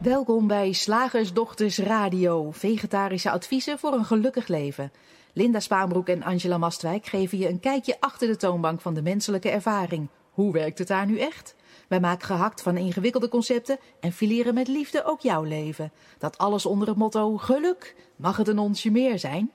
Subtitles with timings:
[0.00, 4.92] Welkom bij Slagersdochters Radio, vegetarische adviezen voor een gelukkig leven.
[5.32, 9.50] Linda Spaanbroek en Angela Mastwijk geven je een kijkje achter de toonbank van de menselijke
[9.50, 10.08] ervaring.
[10.30, 11.54] Hoe werkt het daar nu echt?
[11.88, 15.92] Wij maken gehakt van ingewikkelde concepten en fileren met liefde ook jouw leven.
[16.18, 17.96] Dat alles onder het motto geluk.
[18.16, 19.50] Mag het een onsje meer zijn?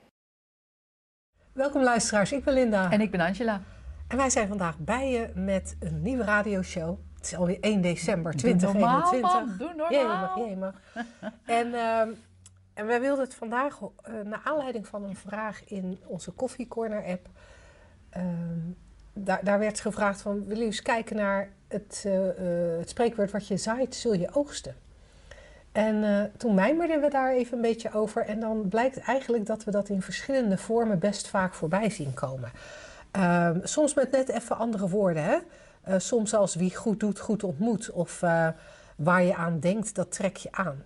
[1.52, 2.90] Welkom luisteraars, ik ben Linda.
[2.90, 3.62] En ik ben Angela.
[4.08, 6.98] En wij zijn vandaag bij je met een nieuwe radioshow.
[7.26, 9.56] Het is alweer 1 december 2021.
[9.58, 9.88] Doe normaal.
[9.88, 10.38] Doe normaal.
[10.38, 10.74] Jemig, jemig.
[11.44, 12.00] en, uh,
[12.74, 17.04] en wij wilden het vandaag, uh, naar aanleiding van een vraag in onze Coffee Corner
[17.04, 17.28] app...
[18.16, 18.22] Uh,
[19.12, 22.14] daar, daar, werd gevraagd van, willen jullie eens kijken naar het, uh,
[22.78, 23.30] het spreekwoord...
[23.30, 24.74] wat je zaait, zul je oogsten.
[25.72, 28.22] En toen mijmerden we daar even een beetje over.
[28.22, 32.50] En dan blijkt eigenlijk dat we dat in verschillende vormen best vaak voorbij zien komen.
[33.10, 35.38] Ehm, soms met net even andere woorden, hè?
[35.88, 37.90] Uh, soms als wie goed doet, goed ontmoet.
[37.90, 38.48] Of uh,
[38.96, 40.84] waar je aan denkt, dat trek je aan.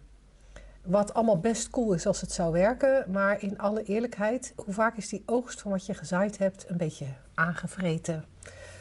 [0.82, 3.10] Wat allemaal best cool is als het zou werken.
[3.10, 6.76] Maar in alle eerlijkheid, hoe vaak is die oogst van wat je gezaaid hebt een
[6.76, 8.24] beetje aangevreten?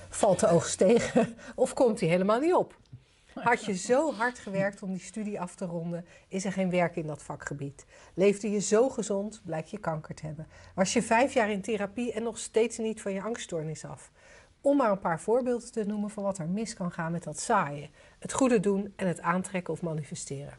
[0.10, 1.36] Valt de oogst tegen?
[1.56, 2.78] Of komt die helemaal niet op?
[3.34, 6.96] Had je zo hard gewerkt om die studie af te ronden, is er geen werk
[6.96, 7.86] in dat vakgebied.
[8.14, 10.48] Leefde je zo gezond, blijkt je kanker te hebben.
[10.76, 14.12] Was je vijf jaar in therapie en nog steeds niet van je angststoornis af.
[14.62, 17.40] Om maar een paar voorbeelden te noemen van wat er mis kan gaan met dat
[17.40, 17.90] zaaien.
[18.20, 20.54] Het goede doen en het aantrekken of manifesteren.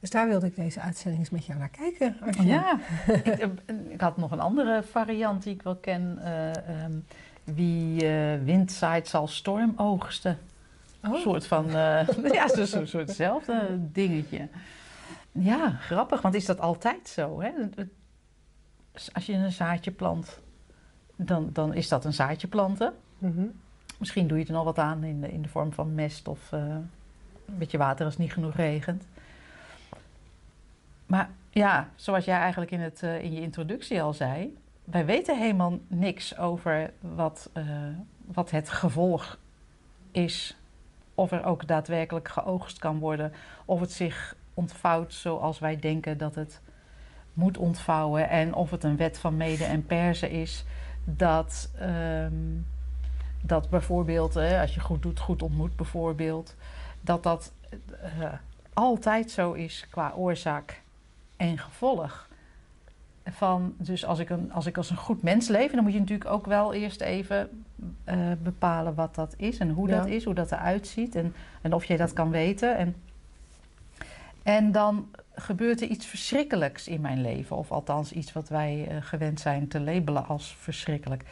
[0.00, 2.16] Dus daar wilde ik deze uitzending eens met jou naar kijken.
[2.42, 2.78] Ja,
[3.24, 3.48] ik,
[3.88, 6.18] ik, had nog een andere variant die ik wel ken.
[6.18, 7.04] Uh, um,
[7.44, 10.38] wie uh, wind zaait zal storm oogsten.
[11.04, 11.14] Oh.
[11.14, 14.48] Een soort van, uh, ja, zo'n zo, soortzelfde dingetje.
[15.32, 17.40] Ja, grappig, want is dat altijd zo?
[17.40, 17.50] Hè?
[19.12, 20.40] Als je een zaadje plant,
[21.16, 22.92] dan, dan is dat een zaadje planten.
[23.18, 23.52] Mm -hmm.
[23.98, 26.52] Misschien doe je er nog wat aan in de, in de vorm van mest of
[26.52, 26.60] uh,
[27.46, 29.04] een beetje water als het niet genoeg regent.
[31.06, 35.38] Maar ja, zoals jij eigenlijk in, het, uh, in je introductie al zei, wij weten
[35.38, 37.64] helemaal niks over wat, uh,
[38.24, 39.38] wat het gevolg
[40.10, 40.56] is
[41.14, 43.32] of er ook daadwerkelijk geoogst kan worden,
[43.64, 46.60] of het zich ontvouwt zoals wij denken dat het
[47.32, 50.64] moet ontvouwen, en of het een wet van mede en persen is,
[51.04, 52.66] dat, um,
[53.42, 56.56] dat bijvoorbeeld, hè, als je goed doet, goed ontmoet bijvoorbeeld,
[57.00, 57.52] dat dat
[58.18, 58.32] uh,
[58.72, 60.82] altijd zo is qua oorzaak
[61.36, 62.28] en gevolg.
[63.26, 65.98] Van, dus als ik, een, als ik als een goed mens leef, dan moet je
[65.98, 67.64] natuurlijk ook wel eerst even
[68.08, 69.96] uh, bepalen wat dat is en hoe ja.
[69.96, 72.76] dat is, hoe dat eruit ziet en, en of je dat kan weten.
[72.76, 72.96] En,
[74.42, 78.96] en dan gebeurt er iets verschrikkelijks in mijn leven, of althans iets wat wij uh,
[79.00, 81.24] gewend zijn te labelen als verschrikkelijk.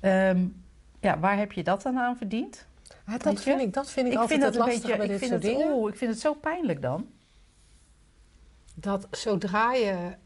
[0.00, 0.62] Um,
[1.00, 2.66] ja, waar heb je dat dan aan verdiend?
[3.06, 5.18] Ja, dat, vind ik, dat vind ik, ik altijd vind het lastige bij ik dit
[5.18, 5.88] vind soort het, dingen.
[5.88, 7.06] Ik vind het zo pijnlijk dan.
[8.74, 10.16] Dat zodra je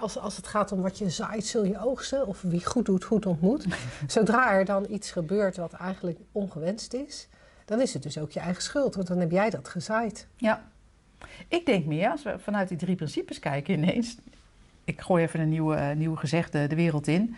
[0.00, 2.26] als, als het gaat om wat je zaait, zul je oogsten.
[2.26, 3.66] Of wie goed doet, goed ontmoet.
[4.06, 7.28] Zodra er dan iets gebeurt wat eigenlijk ongewenst is,
[7.64, 8.94] dan is het dus ook je eigen schuld.
[8.94, 10.26] Want dan heb jij dat gezaaid.
[10.36, 10.69] Ja.
[11.48, 14.16] Ik denk meer, als we vanuit die drie principes kijken ineens.
[14.84, 17.36] Ik gooi even een nieuwe, uh, nieuwe gezegde de wereld in.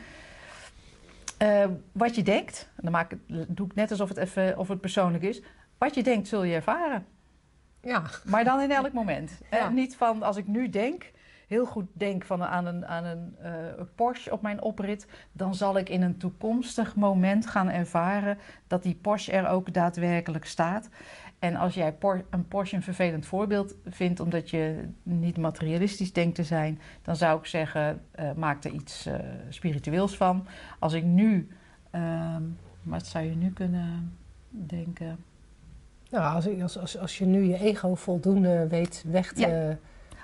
[1.42, 4.80] Uh, wat je denkt, dan maak ik, doe ik net alsof het, even, of het
[4.80, 5.42] persoonlijk is.
[5.78, 7.06] Wat je denkt, zul je ervaren.
[7.80, 8.02] Ja.
[8.24, 9.40] Maar dan in elk moment.
[9.50, 9.58] Ja.
[9.58, 11.10] Eh, niet van als ik nu denk,
[11.48, 13.50] heel goed denk van aan een, aan een uh,
[13.94, 18.94] Porsche op mijn oprit, dan zal ik in een toekomstig moment gaan ervaren dat die
[18.94, 20.88] Porsche er ook daadwerkelijk staat.
[21.42, 21.96] En als jij
[22.30, 27.38] een Porsche een vervelend voorbeeld vindt omdat je niet materialistisch denkt te zijn, dan zou
[27.38, 29.14] ik zeggen, uh, maak er iets uh,
[29.48, 30.46] spiritueels van.
[30.78, 31.48] Als ik nu,
[31.94, 32.36] uh,
[32.82, 34.16] wat zou je nu kunnen
[34.48, 35.18] denken?
[36.10, 39.40] Nou, als, als, als, als je nu je ego voldoende weet weg te...
[39.40, 39.78] Ja.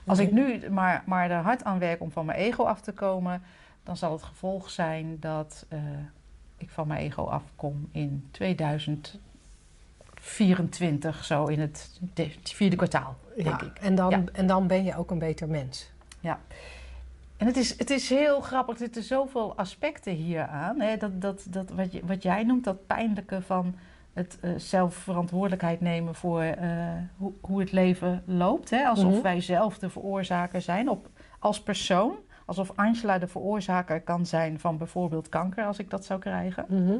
[0.06, 2.92] Als ik nu maar, maar er hard aan werk om van mijn ego af te
[2.92, 3.42] komen,
[3.82, 5.78] dan zal het gevolg zijn dat uh,
[6.56, 8.28] ik van mijn ego afkom in
[10.20, 11.90] 2024, zo in het
[12.42, 13.78] vierde kwartaal, denk ja, ik.
[13.78, 14.22] En dan, Ja.
[14.32, 15.90] en dan ben je ook een beter mens.
[16.20, 16.38] Ja.
[17.36, 20.80] En het is, het is heel grappig, er zitten zoveel aspecten hier aan.
[20.80, 20.96] Hè?
[20.96, 23.74] Dat, dat, dat, wat, je, wat jij noemt, dat pijnlijke van
[24.12, 26.54] het uh, zelf verantwoordelijkheid nemen voor uh,
[27.16, 28.70] hoe, hoe het leven loopt.
[28.70, 28.84] Hè?
[28.86, 29.22] Alsof Mhm.
[29.22, 32.14] wij zelf de veroorzaker zijn op, als persoon.
[32.44, 36.64] Alsof Angela de veroorzaker kan zijn van bijvoorbeeld kanker, als ik dat zou krijgen.
[36.68, 36.96] Mhm.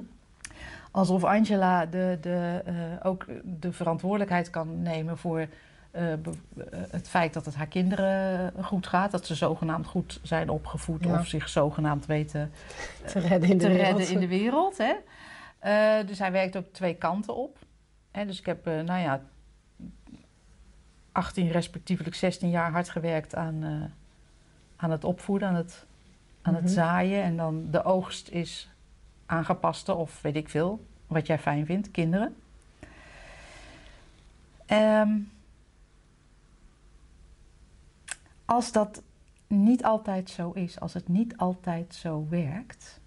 [0.91, 5.47] Alsof Angela de, de, uh, ook de verantwoordelijkheid kan nemen voor
[6.91, 9.11] het feit dat het haar kinderen goed gaat.
[9.11, 11.19] Dat ze zogenaamd goed zijn opgevoed Ja.
[11.19, 12.51] of zich zogenaamd weten
[13.07, 13.87] Te redden in de te wereld.
[13.99, 14.79] redden in de wereld.
[14.79, 16.05] Hè?
[16.05, 17.59] Dus hij werkt ook twee kanten op.
[18.11, 18.27] Hè?
[18.27, 19.21] Dus ik heb, nou ja,
[21.13, 23.71] 18, respectievelijk 16 jaar hard gewerkt aan, eh,
[24.77, 25.87] aan het opvoeden, aan het,
[26.43, 26.73] aan het Mhm.
[26.73, 27.23] zaaien.
[27.23, 28.71] En dan de oogst is
[29.29, 32.37] aangepaste of weet ik veel, wat jij fijn vindt, kinderen.
[34.67, 35.11] Ehm,
[38.45, 39.03] als dat
[39.47, 43.01] niet altijd zo is, als het niet altijd zo werkt,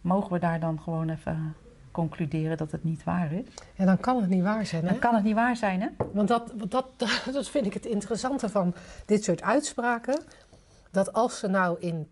[0.00, 1.54] mogen we daar dan gewoon even
[1.90, 3.44] concluderen dat het niet waar is?
[3.74, 4.88] Ja, dan kan het niet waar zijn, hè?
[4.88, 5.88] Dan kan het niet waar zijn, hè?
[6.12, 6.86] Want dat, dat,
[7.32, 8.74] dat vind ik het interessante van
[9.06, 10.20] dit soort uitspraken.
[10.90, 12.10] Dat als ze nou in 80%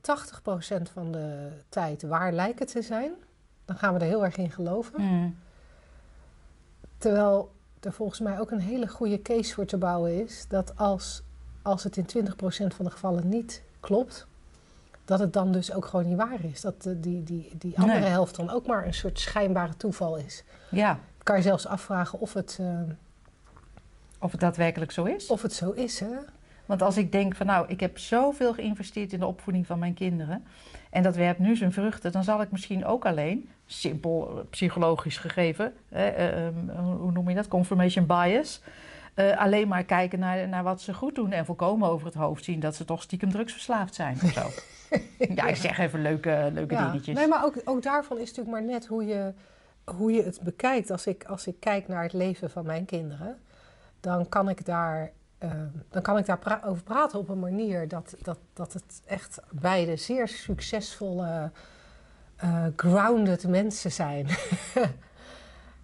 [0.92, 3.12] van de tijd waar lijken te zijn,
[3.64, 5.00] dan gaan we er heel erg in geloven.
[5.02, 5.36] Mm.
[6.98, 11.22] Terwijl er volgens mij ook een hele goede case voor te bouwen is dat als,
[11.62, 12.26] als het in 20%
[12.74, 14.26] van de gevallen niet klopt,
[15.04, 16.60] dat het dan dus ook gewoon niet waar is.
[16.60, 18.08] Dat de- die, die, die andere Nee.
[18.08, 20.44] helft dan ook maar een soort schijnbare toeval is.
[20.70, 22.80] Ja, Kan je zelfs afvragen of het, eh,
[24.18, 25.26] of het daadwerkelijk zo is.
[25.26, 26.00] of het zo is.
[26.00, 26.16] Hè?
[26.72, 29.94] Want als ik denk van nou, ik heb zoveel geïnvesteerd in de opvoeding van mijn
[29.94, 30.44] kinderen
[30.90, 35.72] en dat werpt nu zijn vruchten, dan zal ik misschien ook alleen, simpel psychologisch gegeven,
[35.88, 38.62] hè, eh, ehm, hoe noem je dat, confirmation bias,
[39.14, 42.44] eh, alleen maar kijken naar, naar wat ze goed doen en volkomen over het hoofd
[42.44, 44.50] zien dat ze toch stiekem drugsverslaafd zijn of zo.
[45.34, 46.90] ja, ik zeg even leuke, leuke Ja.
[46.90, 47.16] dingetjes.
[47.16, 49.32] Nee, maar ook, ook daarvan is natuurlijk maar net hoe je,
[49.84, 50.90] hoe je het bekijkt.
[50.90, 53.38] Als ik, als ik kijk naar het leven van mijn kinderen,
[54.00, 55.50] dan kan ik daar, eh,
[55.90, 59.40] dan kan ik daar pra- over praten op een manier dat, dat, dat het echt
[59.50, 61.50] beide zeer succesvolle,
[62.36, 64.26] eh, grounded mensen zijn.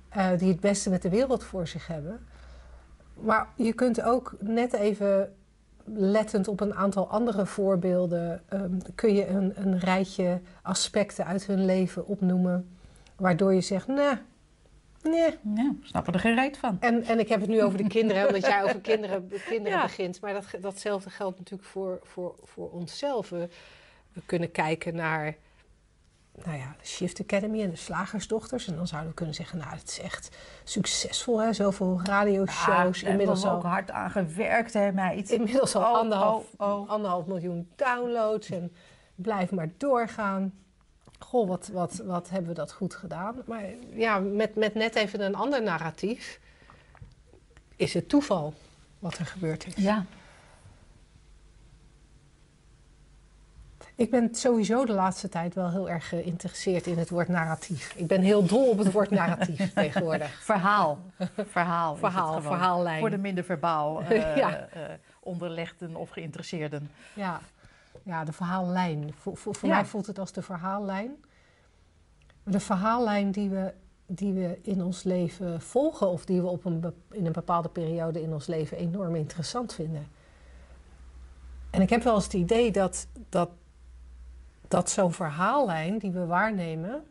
[0.08, 2.26] Eh, die het beste met de wereld voor zich hebben.
[3.14, 5.34] Maar je kunt ook net even
[5.84, 11.64] lettend op een aantal andere voorbeelden ehm, kun je een, een rijtje aspecten uit hun
[11.64, 12.76] leven opnoemen.
[13.16, 14.14] Waardoor je zegt, nee,
[15.02, 15.38] nee.
[15.54, 16.76] Ja, snappen er geen reet van.
[16.80, 19.82] En, en ik heb het nu over de kinderen, omdat jij over kinderen, kinderen Ja.
[19.82, 20.20] begint.
[20.20, 23.28] Maar dat, datzelfde geldt natuurlijk voor, voor, voor onszelf.
[23.28, 23.48] We,
[24.12, 25.36] we kunnen kijken naar
[26.44, 28.66] nou ja, de Shift Academy en de Slagersdochters.
[28.68, 31.52] En dan zouden we kunnen zeggen, nou, het is echt succesvol, hè?
[31.52, 33.00] Zoveel radioshows.
[33.00, 35.30] Ja, inmiddels hebben we al ook hard aan gewerkt, hè, meid.
[35.30, 36.88] Inmiddels al Oh, anderhalf, oh, oh.
[36.90, 38.72] anderhalf miljoen downloads en
[39.14, 40.52] blijf maar doorgaan.
[41.18, 43.34] Goh, wat, wat, wat hebben we dat goed gedaan.
[43.46, 46.40] Maar ja, met, met net even een ander narratief
[47.76, 48.54] is het toeval
[48.98, 49.74] wat er gebeurd is.
[49.74, 50.04] Ja,
[53.94, 57.94] Ik ben sowieso de laatste tijd wel heel erg geïnteresseerd in het woord narratief.
[57.96, 60.42] Ik ben heel dol op het woord narratief tegenwoordig.
[60.44, 60.98] verhaal.
[61.48, 61.96] Verhaal.
[61.96, 62.98] Verhaal, verhaallijn.
[63.00, 64.66] Voor de minder verbaal eh, Ja.
[64.68, 64.82] eh,
[65.20, 66.90] onderlegden of geïnteresseerden.
[67.14, 67.40] Ja,
[68.08, 69.14] ja de verhaallijn.
[69.14, 69.74] Voor, voor, voor Ja.
[69.74, 71.24] mij voelt het als de verhaallijn.
[72.42, 73.74] De verhaallijn die we,
[74.06, 76.08] die we in ons leven volgen...
[76.08, 80.06] of die we op een, in een bepaalde periode in ons leven enorm interessant vinden.
[81.70, 83.50] En ik heb wel eens het idee dat, dat,
[84.68, 87.04] dat zo'n verhaallijn die we waarnemen...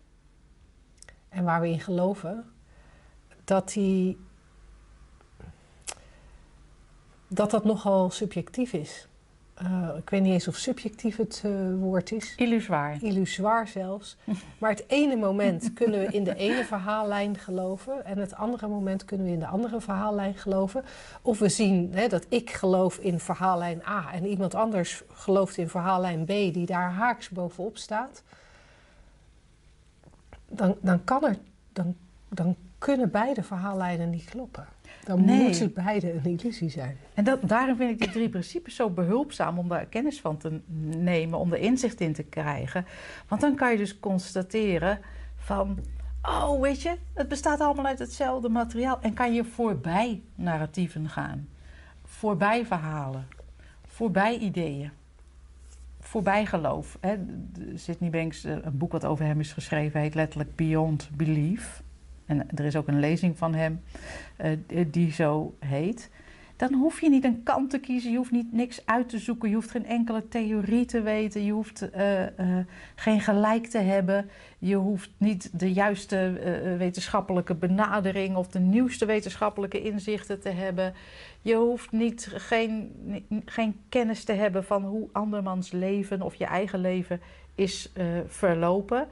[1.29, 2.51] en waar we in geloven...
[3.43, 4.25] dat die...
[7.27, 9.06] dat dat nogal subjectief is.
[9.57, 12.33] Eh, ik weet niet eens of subjectief het eh, woord is.
[12.35, 12.97] Illusoir.
[13.01, 14.17] Illusoir zelfs.
[14.59, 18.05] Maar het ene moment kunnen we in de ene verhaallijn geloven.
[18.05, 20.83] En het andere moment kunnen we in de andere verhaallijn geloven.
[21.21, 24.13] Of we zien hè, dat ik geloof in verhaallijn A.
[24.13, 26.27] En iemand anders gelooft in verhaallijn B.
[26.27, 28.23] Die daar haaks bovenop staat.
[30.49, 31.37] Dan, dan, kan er,
[31.73, 31.95] dan,
[32.29, 34.67] dan kunnen beide verhaallijnen niet kloppen.
[35.03, 35.41] Dan Nee.
[35.41, 36.97] moeten beide een illusie zijn.
[37.13, 40.59] En dat, daarom vind ik die drie principes zo behulpzaam om daar kennis van te
[40.97, 42.85] nemen, om er inzicht in te krijgen.
[43.27, 44.99] Want dan kan je dus constateren
[45.37, 45.79] van,
[46.21, 48.99] oh weet je, het bestaat allemaal uit hetzelfde materiaal.
[49.01, 51.47] En kan je voorbij narratieven gaan,
[52.05, 53.27] voorbij verhalen,
[53.87, 54.91] voorbij ideeën,
[55.99, 56.97] voorbij geloof.
[57.01, 57.15] Hè.
[57.75, 61.81] Sydney Banks, eh, een boek wat over hem is geschreven, heet letterlijk Beyond Belief.
[62.27, 63.81] En er is ook een lezing van hem
[64.35, 64.51] eh,
[64.87, 66.09] die zo heet.
[66.55, 69.49] Dan hoef je niet een kant te kiezen, je hoeft niet niks uit te zoeken,
[69.49, 72.65] je hoeft geen enkele theorie te weten, je hoeft eh, eh,
[72.95, 76.15] geen gelijk te hebben, je hoeft niet de juiste
[76.77, 80.93] wetenschappelijke benadering of de nieuwste wetenschappelijke inzichten te hebben.
[81.41, 82.91] Je hoeft niet, geen,
[83.45, 87.21] geen kennis te hebben van hoe andermans leven of je eigen leven
[87.55, 87.91] is
[88.27, 89.07] verlopen.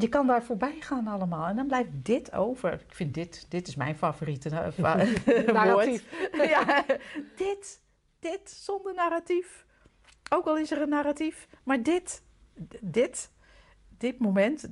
[0.00, 1.46] Je kan daar voorbij gaan allemaal.
[1.46, 2.72] En dan blijft dit over.
[2.72, 4.48] Ik vind dit, dit is mijn favoriete.
[5.52, 6.04] Narratief.
[6.48, 6.84] Ja,
[7.36, 7.80] dit,
[8.18, 9.66] dit zonder narratief.
[10.32, 11.48] Ook al is er een narratief.
[11.64, 12.22] Maar dit,
[12.80, 13.30] dit,
[13.98, 14.66] dit moment,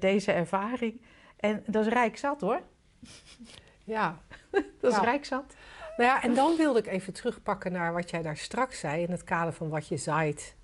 [0.00, 1.02] deze ervaring.
[1.36, 2.60] En dat is rijk zat hoor.
[3.84, 4.18] Ja,
[4.50, 5.02] Dat is Ja.
[5.02, 5.54] rijk zat.
[5.96, 9.02] Nou ja, en dan wilde ik even terugpakken naar wat jij daar straks zei.
[9.02, 10.54] In het kader van wat je zaait,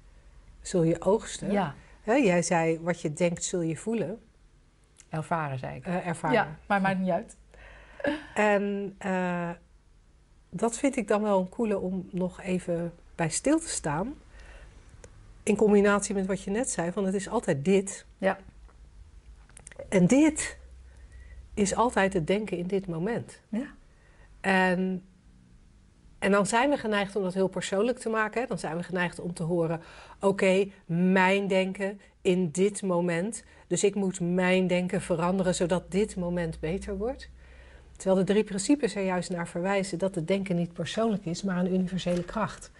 [0.60, 1.50] zul je oogsten.
[1.52, 1.74] Ja,
[2.06, 4.20] Hè, jij zei, wat je denkt, zul je voelen,
[5.08, 5.86] ervaren zei ik.
[5.86, 6.36] eh, ervaren.
[6.36, 7.36] Ja, maar maakt niet uit.
[8.34, 9.50] En eh,
[10.50, 14.14] dat vind ik dan wel een coole om nog even bij stil te staan.
[15.42, 18.06] In combinatie met wat je net zei, van het is altijd dit.
[18.18, 18.38] Ja.
[19.88, 20.58] En dit
[21.54, 23.40] is altijd het denken in dit moment.
[23.48, 23.74] Ja.
[24.40, 25.04] En,
[26.26, 28.40] en dan zijn we geneigd om dat heel persoonlijk te maken.
[28.40, 28.46] Hè?
[28.46, 29.80] Dan zijn we geneigd om te horen:
[30.20, 33.44] oké, mijn denken in dit moment.
[33.66, 37.28] Dus ik moet mijn denken veranderen zodat dit moment beter wordt.
[37.96, 41.58] Terwijl de drie principes er juist naar verwijzen dat het denken niet persoonlijk is, maar
[41.58, 42.70] een universele kracht.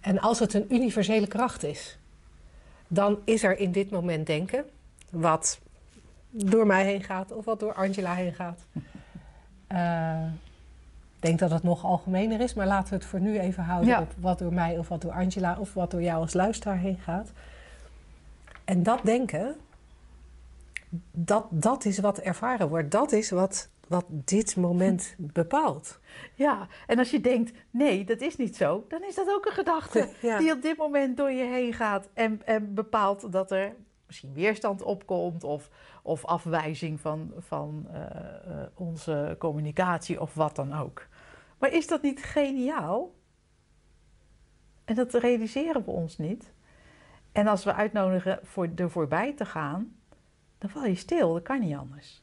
[0.00, 1.98] En als het een universele kracht is,
[2.88, 4.64] dan is er in dit moment denken,
[5.10, 5.60] wat
[6.30, 8.60] door mij heen gaat of wat door Angela heen gaat.
[9.66, 10.26] Eh,
[11.20, 14.00] denk dat het nog algemener is, maar laten we het voor nu even houden Ja.
[14.00, 16.98] op wat door mij of wat door Angela of wat door jou als luisteraar heen
[16.98, 17.32] gaat.
[18.64, 19.56] En dat denken,
[21.12, 22.90] dat, dat is wat ervaren wordt.
[22.90, 25.98] Dat is wat, wat dit moment bepaalt.
[26.34, 29.52] Ja, en als je denkt, nee, dat is niet zo, dan is dat ook een
[29.52, 30.38] gedachte Ja.
[30.38, 33.74] die op dit moment door je heen gaat en, en bepaalt dat er
[34.06, 35.68] misschien weerstand opkomt of,
[36.02, 41.06] of afwijzing van, van eh, eh, onze communicatie of wat dan ook.
[41.58, 43.14] Maar is dat niet geniaal?
[44.84, 46.52] En dat realiseren we ons niet.
[47.32, 49.96] En als we uitnodigen voor er voorbij te gaan,
[50.58, 51.32] dan val je stil.
[51.32, 52.22] Dat kan niet anders.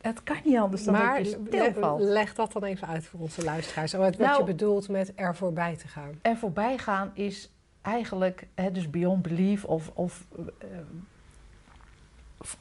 [0.00, 2.00] Het kan niet anders dan maar dat je stilvalt.
[2.00, 3.92] leg dat dan even uit voor onze luisteraars.
[3.92, 6.18] Wat, wat Nou- je bedoelt met er voorbij te gaan.
[6.22, 10.26] Er voorbij gaan is eigenlijk, hè, dus beyond belief, of, of
[10.58, 10.68] eh,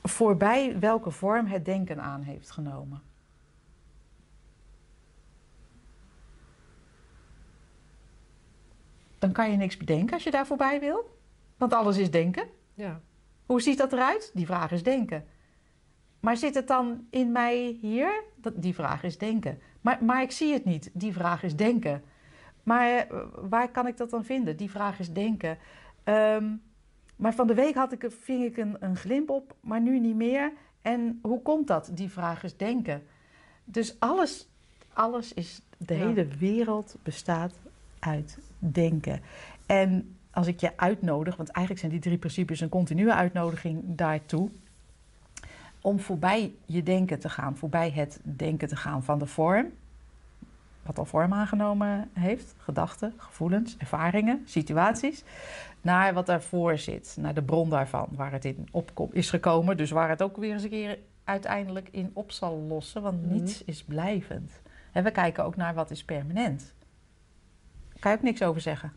[0.04, 3.02] voorbij welke vorm het denken aan heeft genomen.
[9.20, 11.18] Dan kan je niks bedenken als je daar voorbij wil,
[11.58, 12.48] want alles is denken.
[12.74, 13.02] Ja.
[13.46, 14.32] Hoe ziet dat eruit?
[14.34, 15.26] Die vraag is denken.
[16.20, 18.24] Maar zit het dan in mij hier?
[18.36, 19.60] Dat, die vraag is denken.
[19.82, 20.90] Maar, maar ik zie het niet.
[20.94, 22.04] Die vraag is denken.
[22.64, 24.58] Maar eh, waar kan ik dat dan vinden?
[24.58, 25.58] Die vraag is denken.
[26.04, 26.54] Ehm,
[27.22, 30.16] maar van de week had ik, ving ik een, een glimp op, maar nu niet
[30.16, 30.52] meer.
[30.82, 31.90] En hoe komt dat?
[31.94, 33.04] Die vraag is denken.
[33.64, 34.50] Dus alles,
[34.94, 36.08] alles is, de Ja.
[36.08, 37.54] hele wereld bestaat
[38.00, 39.22] uit denken.
[39.66, 44.50] En als ik je uitnodig, want eigenlijk zijn die drie principes een continue uitnodiging daartoe.
[45.82, 49.72] Om voorbij je denken te gaan, voorbij het denken te gaan van de vorm,
[50.84, 55.24] wat al vorm aangenomen heeft, gedachten, gevoelens, ervaringen, situaties,
[55.82, 59.92] naar wat daarvoor zit, naar de bron daarvan, waar het in op is gekomen, dus
[59.92, 63.34] waar het ook weer eens een keer uiteindelijk in op zal lossen, want Mhm.
[63.34, 64.52] niets is blijvend.
[64.92, 66.74] En we kijken ook naar wat is permanent.
[67.90, 68.92] Daar kan je ook niks over zeggen.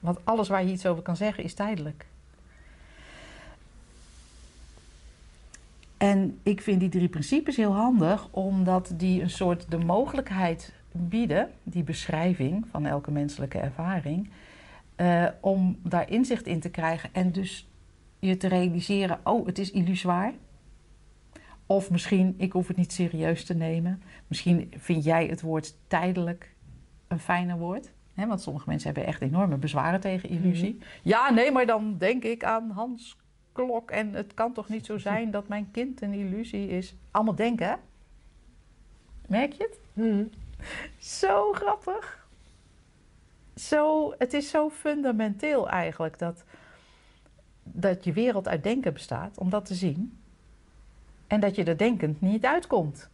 [0.00, 2.06] Want alles waar je iets over kan zeggen is tijdelijk.
[5.96, 11.50] En ik vind die drie principes heel handig, omdat die een soort de mogelijkheid bieden,
[11.62, 14.30] die beschrijving van elke menselijke ervaring,
[14.98, 17.68] eh, om daar inzicht in te krijgen en dus
[18.18, 20.32] je te realiseren: oh, het is illusoir.
[21.66, 24.02] Of misschien, ik hoef het niet serieus te nemen.
[24.26, 26.54] Misschien vind jij het woord tijdelijk
[27.08, 27.92] een fijner woord.
[28.14, 30.78] Want sommige mensen hebben echt enorme bezwaren tegen illusie.
[31.02, 33.16] Ja, nee, maar dan denk ik aan Hans
[33.52, 33.90] Klok.
[33.90, 36.94] En het kan toch niet zo zijn dat mijn kind een illusie is.
[37.10, 37.74] Allemaal denken, hè?
[39.26, 39.80] Merk je het?
[39.92, 40.24] Mhm.
[40.98, 42.27] Zo grappig.
[43.58, 46.44] Zo, het is zo fundamenteel eigenlijk dat,
[47.62, 50.18] dat je wereld uit denken bestaat, om dat te zien.
[51.26, 53.08] En dat je er denkend niet uitkomt.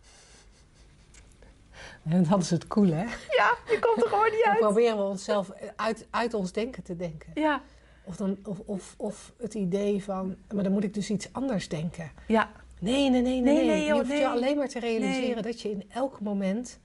[2.03, 3.05] En dat is het coole, hè?
[3.37, 4.61] Ja, je komt er gewoon niet Dan uit.
[4.61, 7.31] proberen we onszelf uit, uit ons denken te denken.
[7.35, 7.63] Ja,
[8.05, 11.69] Of, dan, of, of, of het idee van, maar dan moet ik dus iets anders
[11.69, 12.11] denken.
[12.27, 13.41] ja, Nee, nee, nee, nee.
[13.41, 13.67] Nee, nee.
[13.67, 16.79] nee, je hoeft je alleen maar te realiseren dat je in elk moment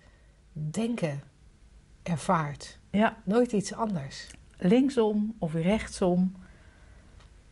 [0.51, 1.22] denken
[2.03, 2.77] ervaart.
[2.89, 3.18] ja.
[3.24, 4.27] Nooit iets anders.
[4.58, 6.36] linksom of rechtsom,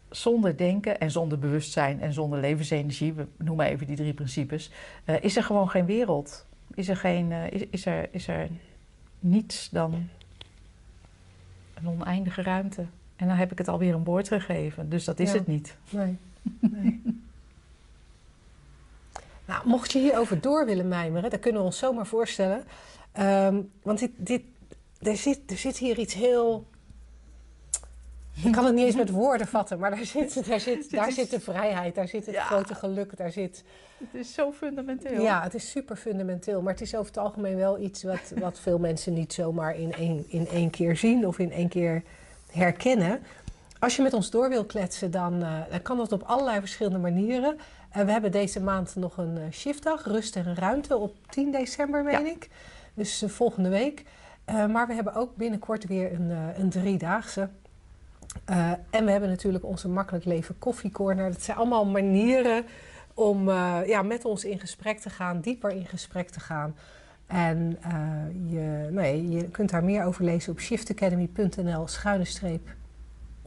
[0.10, 4.72] zonder denken en zonder bewustzijn en zonder levensenergie, we noemen even die drie principes,
[5.06, 6.46] eh, is er gewoon geen wereld.
[6.74, 8.50] Is er, geen, eh, is, is, er, is er
[9.20, 10.10] niets dan
[11.74, 12.86] een oneindige ruimte.
[13.16, 15.38] En dan heb ik het alweer een woord gegeven, dus dat is Ja.
[15.38, 15.78] het niet.
[15.90, 16.18] Nee.
[16.60, 17.02] nee.
[19.48, 22.64] nou, mocht je hierover door willen mijmeren, dat kunnen we ons zomaar voorstellen.
[23.18, 24.42] Ehm, want dit, dit,
[25.02, 26.68] er, zit, er zit hier iets heel
[28.44, 31.30] Ik kan het niet eens met woorden vatten, maar daar zit, daar zit, daar zit
[31.30, 33.64] de vrijheid, daar zit het grote geluk, daar zit...
[33.98, 35.22] Het is zo fundamenteel.
[35.22, 38.60] Ja, het is super fundamenteel, maar het is over het algemeen wel iets wat, wat
[38.60, 42.04] veel mensen niet zomaar in één, in één keer zien of in één keer
[42.52, 43.20] herkennen.
[43.80, 46.98] Als je met ons door wil kletsen, dan, uh, dan kan dat op allerlei verschillende
[46.98, 47.58] manieren.
[47.98, 52.04] Uh, we hebben deze maand nog een uh, shiftdag, rust en ruimte, op 10 december,
[52.04, 52.32] meen ja.
[52.32, 52.50] ik.
[52.98, 54.04] Dus volgende week.
[54.46, 57.50] maar we hebben ook binnenkort weer een, een driedaagse.
[58.90, 61.32] En we hebben natuurlijk onze Makkelijk Leven Koffiecorner.
[61.32, 62.66] Dat zijn allemaal manieren
[63.14, 63.50] om
[63.86, 66.76] ja, met ons in gesprek te gaan, dieper in gesprek te gaan.
[67.28, 67.78] En
[68.46, 72.76] je, nee, je kunt daar meer over lezen op shiftacademy.nl schuine streep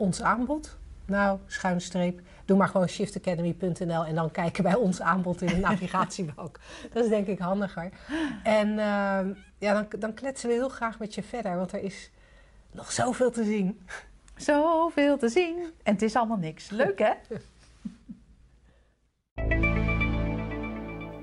[0.01, 0.77] ons aanbod.
[1.05, 2.21] Nou, schuine streep.
[2.51, 6.61] Doe maar gewoon shiftacademy.nl en dan kijken bij ons aanbod in de navigatiebalk.
[6.93, 7.91] Dat is denk ik handiger.
[8.43, 8.75] En
[9.59, 12.11] ja, dan, dan kletsen we heel graag met je verder, want er is
[12.71, 13.81] nog zoveel te zien.
[14.37, 15.57] Zoveel te zien.
[15.83, 16.71] En het is allemaal niks.
[16.71, 17.13] Leuk hè?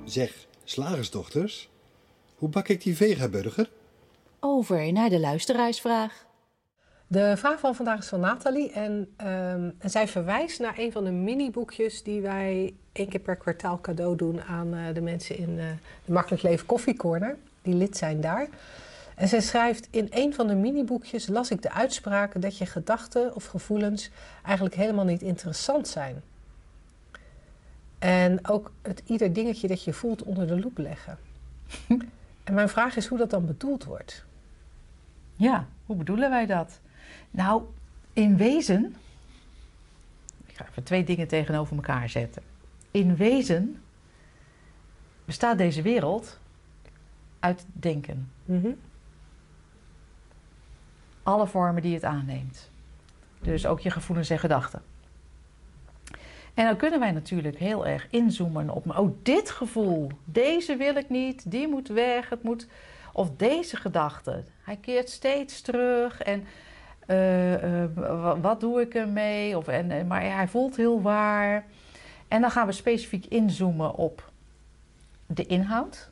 [0.05, 1.69] Zeg, slagersdochters,
[2.36, 3.69] hoe bak ik die vegaburger?
[4.39, 6.26] Over naar de luisteraarsvraag.
[7.07, 11.03] De vraag van vandaag is van Nathalie en, um, en zij verwijst naar een van
[11.03, 15.49] de mini-boekjes die wij één keer per kwartaal cadeau doen aan uh, de mensen in
[15.49, 15.63] uh,
[16.05, 18.47] de Makkelijk Leven Koffiecorner, die lid zijn daar.
[19.17, 23.35] En zij schrijft: In een van de miniboekjes las ik de uitspraak dat je gedachten
[23.35, 24.09] of gevoelens
[24.45, 26.21] eigenlijk helemaal niet interessant zijn.
[27.99, 31.17] En ook het ieder dingetje dat je voelt onder de loep leggen.
[32.43, 34.25] en mijn vraag is hoe dat dan bedoeld wordt.
[35.35, 36.79] Ja, hoe bedoelen wij dat?
[37.38, 37.63] Nou,
[38.13, 38.96] in wezen.
[40.46, 42.44] Ik ga even twee dingen tegenover elkaar zetten.
[42.91, 43.82] In wezen
[45.25, 46.39] bestaat deze wereld
[47.39, 48.32] uit denken.
[48.46, 48.75] Mm-hmm
[51.27, 52.70] alle vormen die het aanneemt.
[53.41, 54.82] Dus ook je gevoelens en gedachten.
[56.53, 61.10] En dan kunnen wij natuurlijk heel erg inzoomen op, oh, dit gevoel, deze wil ik
[61.10, 62.68] niet, die moet weg, het moet,
[63.14, 64.44] of deze gedachte.
[64.61, 66.46] Hij keert steeds terug en
[68.41, 69.57] wat doe ik ermee?
[69.57, 71.65] Of, en, maar hij voelt heel waar.
[72.27, 74.31] En dan gaan we specifiek inzoomen op
[75.25, 76.09] de inhoud,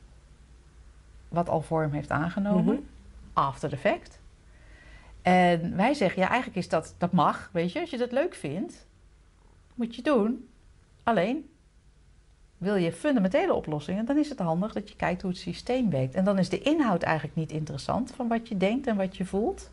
[1.28, 2.86] wat al vorm heeft aangenomen, mm -hmm.
[3.32, 4.20] after the fact.
[5.22, 7.80] En wij zeggen, ja, eigenlijk is dat, dat mag, weet je.
[7.80, 8.86] Als je dat leuk vindt,
[9.74, 10.48] moet je doen.
[11.02, 11.50] Alleen,
[12.58, 16.14] wil je fundamentele oplossingen, dan is het handig dat je kijkt hoe het systeem werkt.
[16.14, 19.24] En dan is de inhoud eigenlijk niet interessant van wat je denkt en wat je
[19.24, 19.70] voelt.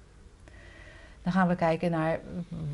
[1.24, 2.20] Dan gaan we kijken naar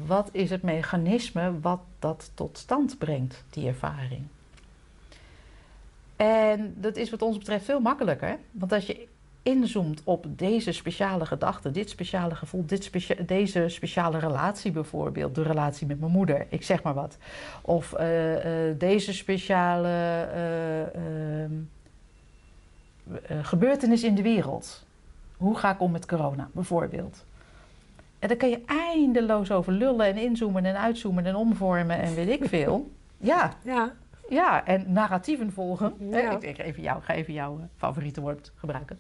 [0.06, 4.24] wat is het mechanisme wat dat tot stand brengt, die ervaring.
[6.16, 8.38] En dat is wat ons betreft veel makkelijker.
[8.52, 9.08] Want als je
[9.44, 12.92] inzoomt op deze speciale gedachte, dit speciale gevoel, dit
[13.28, 17.18] deze speciale relatie bijvoorbeeld, de relatie met mijn moeder, ik zeg maar wat.
[17.62, 20.28] Of uh, uh, deze speciale
[20.96, 21.02] uh,
[23.42, 24.86] gebeurtenis in de wereld.
[25.38, 27.26] Hoe ga ik om met corona bijvoorbeeld?
[28.20, 32.30] En daar kan je eindeloos over lullen en inzoomen en uitzoomen en omvormen en weet
[32.30, 32.92] ik veel.
[33.18, 33.54] ja.
[33.64, 33.94] ja.
[34.30, 35.94] Ja, en narratieven volgen.
[36.00, 36.32] Ja.
[36.32, 39.00] Ik, ik even jou, ga even jouw favoriete woord gebruiken.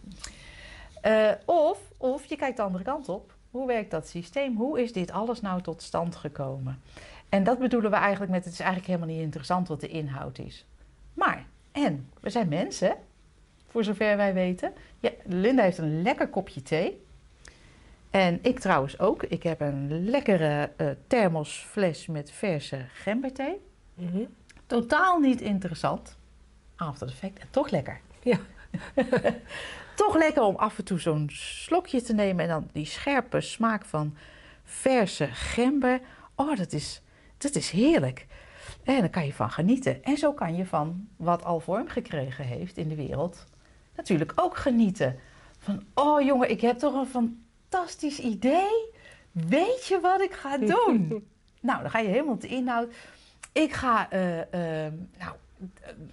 [1.05, 3.33] Uh, of, of je kijkt de andere kant op.
[3.51, 4.55] Hoe werkt dat systeem?
[4.55, 6.81] Hoe is dit alles nou tot stand gekomen?
[7.29, 10.37] En dat bedoelen we eigenlijk met: het is eigenlijk helemaal niet interessant wat de inhoud
[10.37, 10.65] is.
[11.13, 12.95] Maar, en, we zijn mensen,
[13.67, 14.73] voor zover wij weten.
[14.99, 17.01] Ja, Linda heeft een lekker kopje thee.
[18.09, 19.23] En ik trouwens ook.
[19.23, 23.61] Ik heb een lekkere uh, thermosfles met verse gemberthee.
[23.93, 24.27] Mm -hmm.
[24.65, 26.17] Totaal niet interessant.
[26.75, 27.39] After effect.
[27.39, 27.99] En toch lekker.
[28.23, 28.37] Ja.
[29.95, 32.43] toch lekker om af en toe zo'n slokje te nemen.
[32.43, 34.15] En dan die scherpe smaak van
[34.63, 35.99] verse gember.
[36.35, 37.01] Oh, dat is,
[37.37, 38.27] dat is heerlijk.
[38.83, 40.03] En daar kan je van genieten.
[40.03, 43.45] En zo kan je van wat al vorm gekregen heeft in de wereld
[43.99, 45.19] natuurlijk ook genieten.
[45.59, 47.07] Van, oh jongen, ik heb toch een
[47.69, 48.91] fantastisch idee.
[49.31, 51.27] Weet je wat ik ga doen?
[51.61, 52.93] nou, dan ga je helemaal op de inhoud.
[53.51, 54.43] Ik ga, uh, uh,
[55.17, 55.33] nou,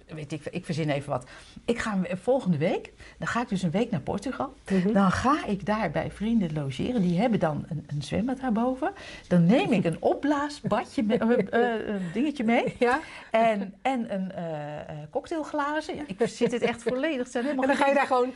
[0.07, 1.29] weet ik, ik verzin even wat.
[1.65, 4.53] Ik ga volgende week, dan ga ik dus een week naar Portugal.
[4.65, 4.75] Mhm.
[4.75, 4.93] Mm -hmm.
[4.93, 7.01] Dan ga ik daar bij vrienden logeren.
[7.01, 8.91] Die hebben dan een, een zwembad daarboven.
[9.27, 12.75] Dan neem ik een opblaasbadje, met, uh, uh, een dingetje mee.
[12.79, 12.99] Ja.
[13.31, 14.31] En, en een
[15.09, 15.95] cocktailglazen.
[15.95, 17.27] Ja, ik zit het echt volledig.
[17.27, 18.31] Zijn helemaal en dan ga je daar gewoon...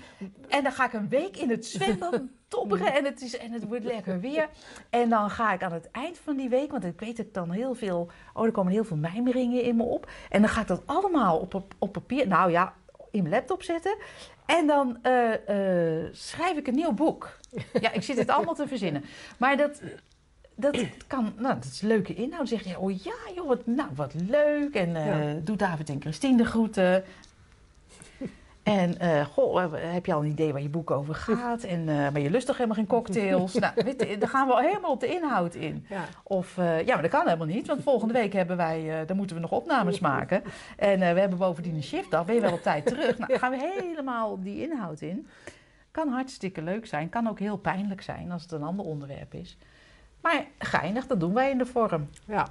[0.47, 3.67] En dan ga ik een week in het zwembad tobberen en het, is, en het
[3.67, 4.49] wordt lekker weer.
[4.89, 7.33] En dan ga ik aan het eind van die week, want ik weet dat ik
[7.33, 8.09] dan heel veel...
[8.33, 10.11] Oh, er komen heel veel mijmeringen in me op.
[10.29, 12.27] En dan ga ik dat allemaal op, op papier...
[12.27, 12.73] Nou ja,
[13.11, 13.97] in mijn laptop zetten.
[14.45, 17.39] En dan uh, uh, schrijf ik een nieuw boek.
[17.81, 19.03] Ja, ik zit het allemaal te verzinnen.
[19.37, 19.81] Maar dat,
[20.55, 22.37] dat kan, nou, dat is leuke inhoud.
[22.37, 24.75] Dan zeg je, oh ja, joh, wat, nou, wat leuk.
[24.75, 25.39] En eh, Ja.
[25.43, 27.03] doe David en Christine de groeten.
[28.63, 31.63] En eh, goh, heb je al een idee waar je boek over gaat?
[31.63, 33.53] En, eh, maar je lust toch helemaal geen cocktails?
[33.59, 35.85] nou, je, dan gaan we al helemaal op de inhoud in.
[35.89, 36.03] Ja.
[36.23, 39.35] Of, eh, ja, maar dat kan helemaal niet, want volgende week hebben wij, dan moeten
[39.35, 40.43] we nog opnames maken.
[40.77, 43.17] En we hebben bovendien een shiftdag, ben je wel op tijd terug?
[43.17, 45.27] Nou, dan gaan we helemaal die inhoud in.
[45.91, 49.57] Kan hartstikke leuk zijn, kan ook heel pijnlijk zijn als het een ander onderwerp is.
[50.21, 52.09] Maar geinig, dat doen wij in de vorm.
[52.25, 52.47] Ja.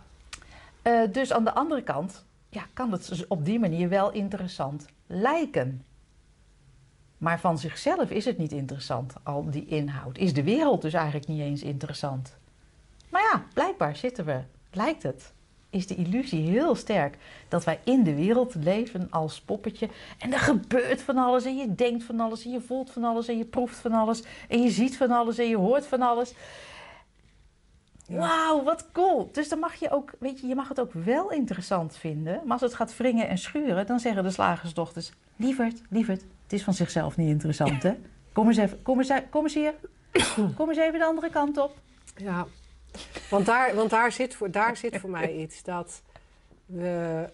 [1.11, 5.85] Dus aan de andere kant ja, kan het dus op die manier wel interessant lijken.
[7.21, 10.19] Maar van zichzelf is het niet interessant, al die inhoud.
[10.19, 12.37] Is de wereld dus eigenlijk niet eens interessant.
[13.09, 15.33] Maar ja, blijkbaar zitten we, lijkt het,
[15.71, 19.89] is de illusie heel sterk dat wij in de wereld leven als poppetje.
[20.19, 23.29] En er gebeurt van alles en je denkt van alles en je voelt van alles
[23.29, 24.23] en je proeft van alles.
[24.49, 26.35] En je ziet van alles en je hoort van alles.
[28.07, 28.19] Ja.
[28.19, 29.29] Wauw, wat cool.
[29.33, 32.41] Dus dan mag je ook, weet je, je mag het ook wel interessant vinden.
[32.45, 35.13] Maar als het gaat wringen en schuren, dan zeggen de slagersdochters...
[35.37, 37.93] Lieverd, lieverd, het is van zichzelf niet interessant, hè?
[38.33, 39.75] Kom eens even, kom eens, kom eens hier.
[40.57, 41.77] Kom eens even de andere kant op.
[42.17, 42.47] Ja,
[43.31, 46.03] want daar, want daar, zit, voor, daar zit voor mij iets dat
[46.67, 47.25] we.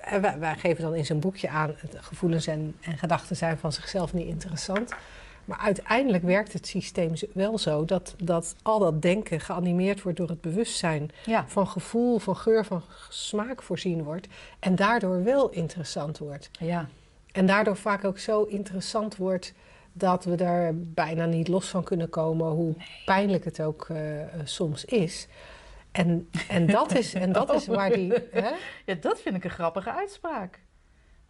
[0.00, 4.12] En wij, geven dan in zijn boekje aan, gevoelens en, en gedachten zijn van zichzelf
[4.12, 4.92] niet interessant.
[5.50, 10.28] Maar uiteindelijk werkt het systeem wel zo dat, dat al dat denken geanimeerd wordt door
[10.28, 14.28] het bewustzijn Ja, van gevoel, van geur, van smaak voorzien wordt.
[14.58, 16.50] En daardoor wel interessant wordt.
[16.58, 16.88] ja,
[17.32, 19.54] En daardoor vaak ook zo interessant wordt
[19.92, 24.28] dat we daar bijna niet los van kunnen komen, hoe pijnlijk het ook eh, eh,
[24.44, 25.28] soms is.
[25.92, 28.12] En, en dat is, en dat is waar die.
[28.30, 28.50] Hè?
[28.84, 30.60] ja, dat vind ik een grappige uitspraak.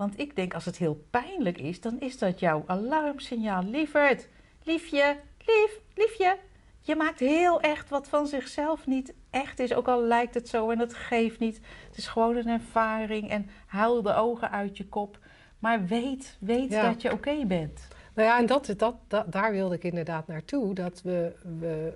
[0.00, 3.62] Want ik denk, als het heel pijnlijk is, dan is dat jouw alarmsignaal.
[3.62, 4.28] Lieverd,
[4.62, 6.36] liefje, lief, liefje.
[6.80, 10.70] Je maakt heel echt wat van zichzelf niet echt is, ook al lijkt het zo
[10.70, 11.60] en het geeft niet.
[11.88, 15.18] Het is gewoon een ervaring en huil de ogen uit je kop.
[15.58, 16.88] Maar weet, weet Ja.
[16.88, 17.88] dat je oké bent.
[18.14, 20.74] Nou ja, en dat, dat, dat, daar wilde ik inderdaad naartoe.
[20.74, 21.92] Dat we, we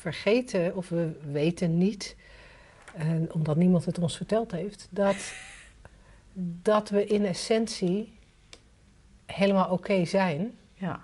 [0.00, 2.16] vergeten of we weten niet,
[2.94, 5.32] en omdat niemand het ons verteld heeft, dat,
[6.62, 8.12] dat we in essentie
[9.26, 10.54] helemaal oké zijn.
[10.74, 11.00] Ja,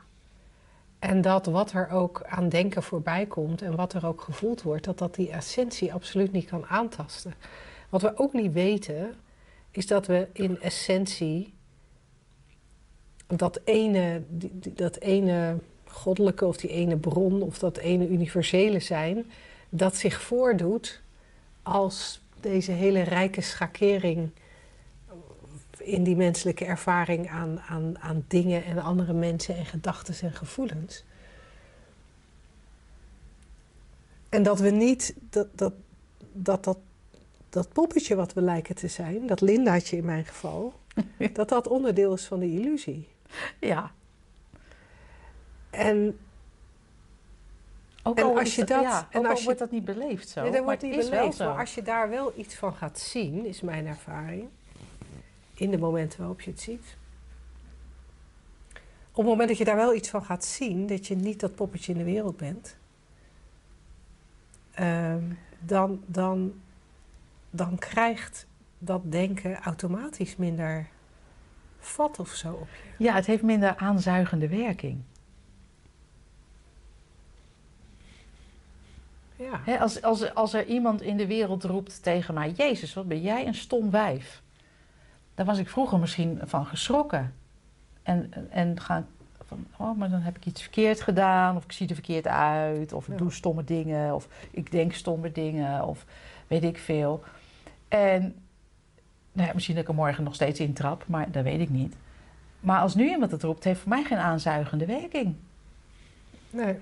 [0.99, 4.85] En dat wat er ook aan denken voorbij komt en wat er ook gevoeld wordt,
[4.85, 7.35] dat dat die essentie absoluut niet kan aantasten.
[7.89, 9.15] Wat we ook niet weten,
[9.71, 11.55] is dat we in essentie
[13.27, 18.81] dat ene, die- die- dat ene goddelijke of die ene bron of dat ene universele
[18.81, 19.31] zijn,
[19.69, 21.01] dat zich voordoet
[21.63, 24.31] als deze hele rijke schakering
[25.89, 31.05] in die menselijke ervaring aan, aan, aan dingen en andere mensen en gedachten en gevoelens.
[34.29, 35.73] En dat we niet dat dat,
[36.33, 36.79] dat, dat,
[37.51, 40.75] dat poppetje wat we lijken te zijn, dat Lindaatje in mijn geval,
[41.33, 43.09] dat dat onderdeel is van de illusie.
[43.61, 43.91] ja.
[45.71, 46.19] En
[48.03, 50.29] Ook En al, als is je dat, ja, en als je- wordt dat niet beleefd
[50.29, 50.41] zo.
[50.43, 51.37] nee, dat maar wordt het niet is wel beleefd.
[51.37, 51.45] zo.
[51.49, 54.49] Maar als je daar wel iets van gaat zien, is mijn ervaring,
[55.59, 56.97] in de momenten waarop je het ziet.
[59.11, 61.55] Op het moment dat je daar wel iets van gaat zien, dat je niet dat
[61.55, 62.77] poppetje in de wereld bent,
[64.71, 65.25] ehm,
[65.59, 66.61] dan, dan,
[67.51, 68.47] dan krijgt
[68.79, 70.89] dat denken automatisch minder
[71.79, 73.05] vat of zo op je.
[73.05, 75.01] Ja, het heeft minder aanzuigende werking.
[79.37, 79.79] Ja.
[79.79, 83.47] Als, als, als er iemand in de wereld roept tegen mij: Jezus, wat ben jij
[83.47, 84.43] een stom wijf?
[85.39, 87.35] Daar was ik vroeger misschien van geschrokken.
[88.03, 89.07] En, en gaan
[89.45, 92.93] van: Oh, maar dan heb ik iets verkeerd gedaan, of ik zie er verkeerd uit,
[92.93, 93.19] of ik Ja.
[93.19, 96.05] doe stomme dingen, of ik denk stomme dingen, of
[96.47, 97.23] weet ik veel.
[97.89, 98.23] En
[99.33, 101.97] nou ja, misschien dat ik er morgen nog steeds intrap, maar dat weet ik niet.
[102.61, 105.35] Maar als nu iemand het roept, heeft voor mij geen aanzuigende werking.
[106.51, 106.79] Nee.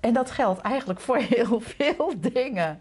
[0.00, 2.78] En dat geldt eigenlijk voor heel veel dingen.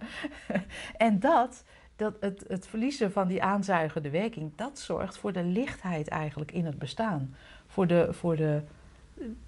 [0.97, 1.63] En dat,
[1.95, 6.65] dat het, het verliezen van die aanzuigende werking, dat zorgt voor de lichtheid eigenlijk in
[6.65, 7.36] het bestaan.
[7.67, 8.08] Voor de.
[8.12, 8.62] Voor de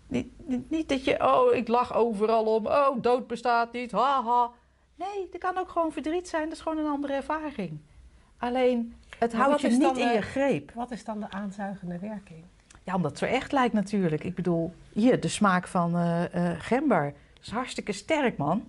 [0.07, 4.49] niet, niet, niet dat je, oh, ik lach overal om, oh, dood bestaat niet, haha.
[4.95, 7.79] Nee, er kan ook gewoon verdriet zijn, dat is gewoon een andere ervaring.
[8.37, 10.71] Alleen, het Maar houdt je niet in je greep.
[10.73, 12.43] Wat is dan de aanzuigende werking?
[12.83, 14.23] Ja, omdat het zo echt lijkt natuurlijk.
[14.23, 17.03] Ik bedoel, hier, de smaak van eh, eh, gember.
[17.33, 18.67] Dat is hartstikke sterk, man.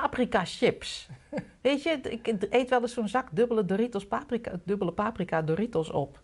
[0.00, 1.08] Paprika chips.
[1.60, 6.22] Weet je, ik eet wel eens zo'n zak dubbele Doritos paprika, dubbele paprika Doritos op.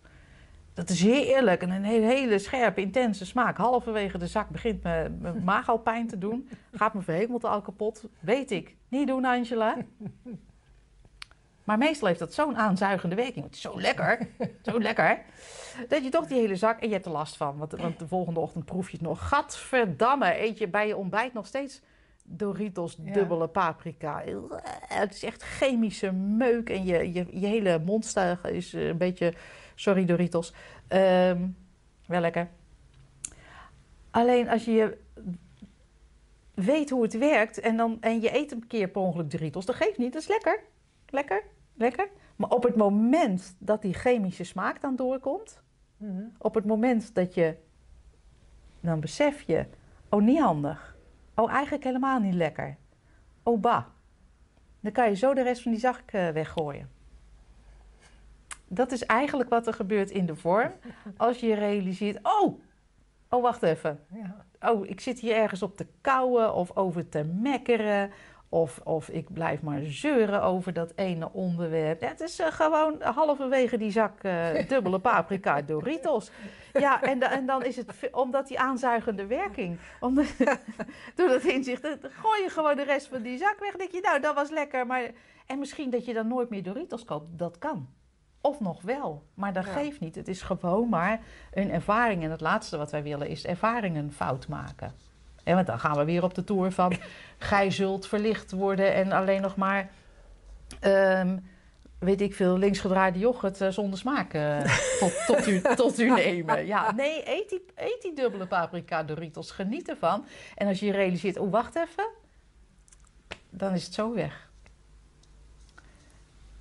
[0.73, 3.57] Dat is heerlijk en een hele, hele scherpe, intense smaak.
[3.57, 6.49] Halverwege de zak begint mijn mijn maag al pijn te doen.
[6.71, 8.03] Gaat mijn verhemelte al kapot.
[8.19, 8.75] Weet ik.
[8.87, 9.77] Niet doen, Angela.
[11.63, 13.45] Maar meestal heeft dat zo'n aanzuigende werking.
[13.45, 14.27] Het is zo lekker,
[14.71, 15.21] zo lekker.
[15.87, 17.57] Dat je toch die hele zak en je hebt er last van.
[17.57, 19.27] Want, want de volgende ochtend proef je het nog.
[19.27, 21.81] Gadverdamme, eet je bij je ontbijt nog steeds
[22.31, 24.23] Doritos dubbele paprika.
[24.87, 29.33] Het is echt chemische meuk en je, je, je hele mondstuig is een beetje...
[29.75, 30.53] Sorry Doritos.
[30.87, 31.47] Ehm,
[32.07, 32.49] wel lekker.
[34.11, 34.97] Alleen als je
[36.53, 39.75] weet hoe het werkt en, dan, en je eet een keer per ongeluk Doritos, dat
[39.75, 40.13] geeft niet.
[40.13, 40.59] Dat is lekker.
[41.09, 42.09] Lekker, lekker.
[42.35, 45.61] Maar op het moment dat die chemische smaak dan doorkomt,
[45.97, 46.23] Mhm.
[46.37, 47.55] op het moment dat je,
[48.79, 49.65] dan besef je,
[50.09, 50.97] oh niet handig.
[51.39, 52.77] Oh eigenlijk helemaal niet lekker.
[53.43, 53.83] Oh bah.
[54.79, 56.89] Dan kan je zo de rest van die zak eh, weggooien.
[58.67, 60.71] Dat is eigenlijk wat er gebeurt in de vorm.
[61.17, 62.61] Als je realiseert, oh,
[63.29, 64.05] oh wacht even.
[64.59, 68.11] Oh, ik zit hier ergens op te kauwen of over te mekkeren.
[68.51, 72.01] Of, of ik blijf maar zeuren over dat ene onderwerp.
[72.01, 76.31] Het is eh, gewoon halverwege die zak eh, dubbele paprika Doritos.
[76.73, 79.77] Ja, en, da- en dan is het omdat die aanzuigende werking.
[79.99, 80.25] Omdat,
[81.15, 83.69] door dat inzicht, dan gooi je gewoon de rest van die zak weg.
[83.69, 84.85] Dan denk je, nou, dat was lekker.
[84.85, 85.11] Maar,
[85.45, 87.87] en misschien dat je dan nooit meer Doritos koopt, dat kan.
[88.41, 89.71] Of nog wel, maar dat Ja.
[89.71, 90.15] geeft niet.
[90.15, 91.19] Het is gewoon maar
[91.53, 92.23] een ervaring.
[92.23, 94.93] En het laatste wat wij willen is ervaringen fout maken.
[95.49, 96.93] En want dan gaan we weer op de tour van...
[97.37, 99.89] gij zult verlicht worden en alleen nog maar...
[100.79, 101.37] ehm,
[101.99, 104.59] weet ik veel, linksgedraaide yoghurt eh, zonder smaak eh,
[104.99, 106.65] tot, tot, u, tot u nemen.
[106.65, 109.51] Ja, nee, eet die, eet die dubbele paprika Doritos.
[109.51, 110.25] Geniet ervan.
[110.55, 112.09] En als je je realiseert, oh, wacht even.
[113.49, 114.48] Dan is het zo weg.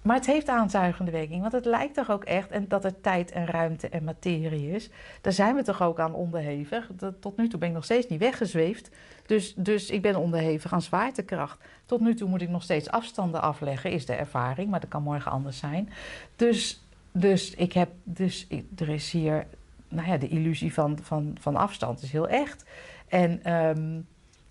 [0.08, 3.30] Maar het heeft aanzuigende werking, want het lijkt toch ook echt en dat er tijd
[3.30, 4.90] en ruimte en materie is.
[5.20, 6.90] Daar zijn we toch ook aan onderhevig.
[7.20, 8.90] Tot nu toe ben ik nog steeds niet weggezweefd.
[9.26, 11.58] Dus, dus ik ben onderhevig aan zwaartekracht.
[11.86, 15.02] Tot nu toe moet ik nog steeds afstanden afleggen, is de ervaring, maar dat kan
[15.02, 15.90] morgen anders zijn.
[16.36, 19.46] Dus, dus ik heb, dus ik- er is hier,
[19.88, 22.64] nou ja, de illusie van, van, van afstand is heel echt.
[23.08, 24.00] En ehm,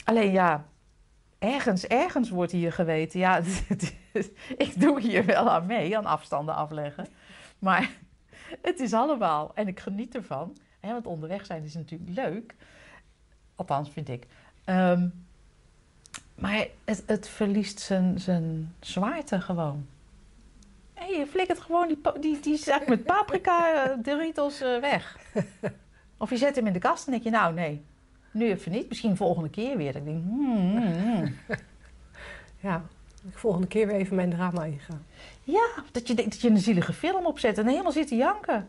[0.04, 0.66] alleen ja,
[1.40, 3.42] ergens, ergens wordt hier geweten, ja,
[4.66, 7.08] ik doe hier wel aan mee, aan afstanden afleggen.
[7.60, 7.92] Maar
[8.62, 10.58] het is allemaal, en ik geniet ervan.
[10.80, 12.56] Hè, want onderweg zijn is natuurlijk leuk.
[13.56, 14.28] Althans, vind ik.
[14.64, 15.08] Ehm,
[16.36, 19.88] maar het, het verliest zijn, zijn zwaarte gewoon.
[20.94, 25.18] Hé, je flikkert gewoon die, die, die zak met paprika eh, Doritos eh, weg.
[26.18, 27.86] Of je zet hem in de kast en denk je, nou nee,
[28.38, 28.88] nu even niet.
[28.90, 29.94] Misschien volgende keer weer.
[29.94, 31.36] Dat ik denk, hmm, hmm, hmm.
[32.70, 32.84] ja,
[33.30, 35.06] ik volgende keer weer even mijn drama ingaan.
[35.44, 38.68] Ja, dat je denkt dat je een zielige film opzet en helemaal zit te janken.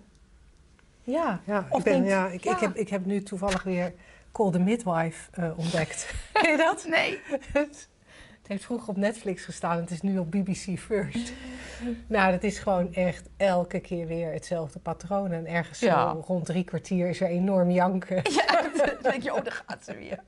[1.02, 1.40] Ja.
[1.44, 2.52] Ja, Of ik, ben, denkt, ja, ik, ja.
[2.52, 3.94] Ik, heb, ik heb nu toevallig weer
[4.32, 6.14] Call the Midwife eh, ontdekt.
[6.32, 6.86] Ken je dat?
[6.88, 7.20] Nee.
[8.48, 11.32] Het heeft vroeger op Netflix gestaan, het is nu op BBC First.
[12.06, 15.32] nou, dat is gewoon echt elke keer weer hetzelfde patroon.
[15.32, 16.12] En ergens Ja.
[16.12, 18.22] zo rond drie kwartier is er enorm janken.
[18.46, 20.18] Ja, dan denk je, oh, daar gaat ze weer.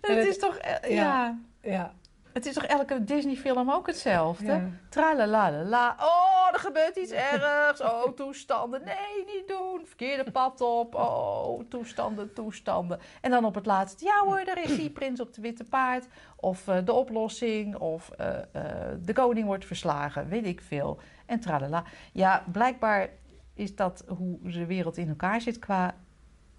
[0.00, 0.96] Het is toch, eh, ja.
[0.96, 1.38] ja.
[1.70, 1.92] Ja,
[2.32, 4.44] het is toch elke Disney-film ook hetzelfde?
[4.46, 4.68] ja.
[4.88, 5.96] Tralalala.
[6.00, 7.80] Oh, er gebeurt iets ergs.
[7.80, 8.84] Oh, toestanden.
[8.84, 9.80] Nee, niet doen.
[9.86, 10.94] Verkeerde pad op.
[10.94, 12.98] Oh, toestanden, toestanden.
[13.20, 14.00] En dan op het laatst.
[14.00, 16.06] Ja hoor, daar is die prins op de witte paard.
[16.36, 17.76] Of eh, de oplossing.
[17.76, 20.28] Of eh, eh, de koning wordt verslagen.
[20.28, 20.98] Weet ik veel.
[21.26, 21.84] En tralala.
[22.12, 23.08] Ja, blijkbaar
[23.54, 25.94] is dat hoe de wereld in elkaar zit qua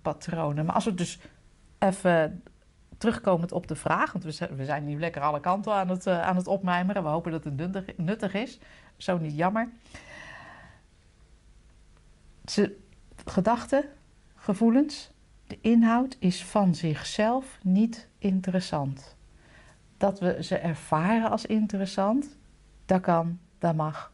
[0.01, 0.65] patronen.
[0.65, 1.19] Maar als we dus
[1.79, 2.43] even
[3.03, 4.23] terugkomend op de vraag, want
[4.55, 7.03] we zijn, nu lekker alle kanten aan het, eh, aan het opmijmeren.
[7.03, 8.59] We hopen dat het nuttig, is.
[8.97, 9.69] Zo niet jammer.
[13.25, 13.85] Gedachten,
[14.35, 15.11] gevoelens,
[15.47, 19.15] de inhoud is van zichzelf niet interessant.
[19.97, 22.37] Dat we ze ervaren als interessant,
[22.85, 24.11] dat kan, dat mag.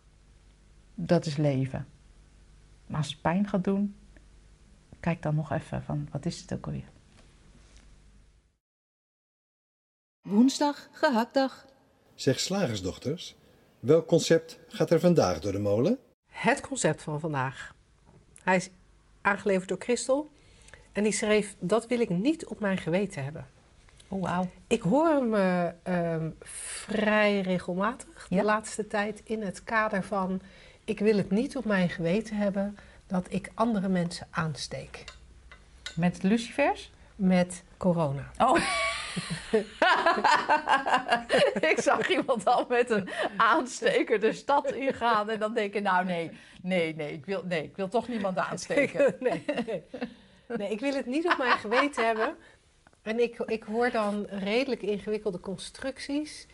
[0.95, 1.87] Dat is leven.
[2.87, 3.95] Maar als het pijn gaat doen,
[4.99, 6.89] kijk dan nog even van wat is het ook alweer.
[10.21, 11.65] Woensdag, gehaktdag.
[12.15, 13.35] Zeg slagersdochters,
[13.79, 15.97] welk concept gaat er vandaag door de molen?
[16.27, 17.75] Het concept van vandaag.
[18.43, 18.69] Hij is
[19.21, 20.29] aangeleverd door Christel.
[20.91, 23.47] En die schreef, dat wil ik niet op mijn geweten hebben.
[24.07, 24.49] Oh, wauw.
[24.67, 28.43] Ik hoor hem eh, ehm, vrij regelmatig de Ja.
[28.43, 30.41] laatste tijd in het kader van...
[30.85, 32.77] ik wil het niet op mijn geweten hebben
[33.07, 35.03] dat ik andere mensen aansteek
[35.95, 36.91] Met lucifers?
[37.15, 38.31] met corona.
[38.37, 38.57] Oh.
[41.71, 45.29] ik zag iemand al met een aansteker de stad ingaan.
[45.29, 48.37] En dan denk ik, nou nee, nee, nee, ik wil, nee, ik wil toch niemand
[48.49, 49.15] aansteken.
[49.19, 49.83] nee, nee.
[50.57, 52.35] nee, ik wil het niet op mijn geweten hebben.
[53.01, 56.47] En ik, ik hoor dan redelijk ingewikkelde constructies.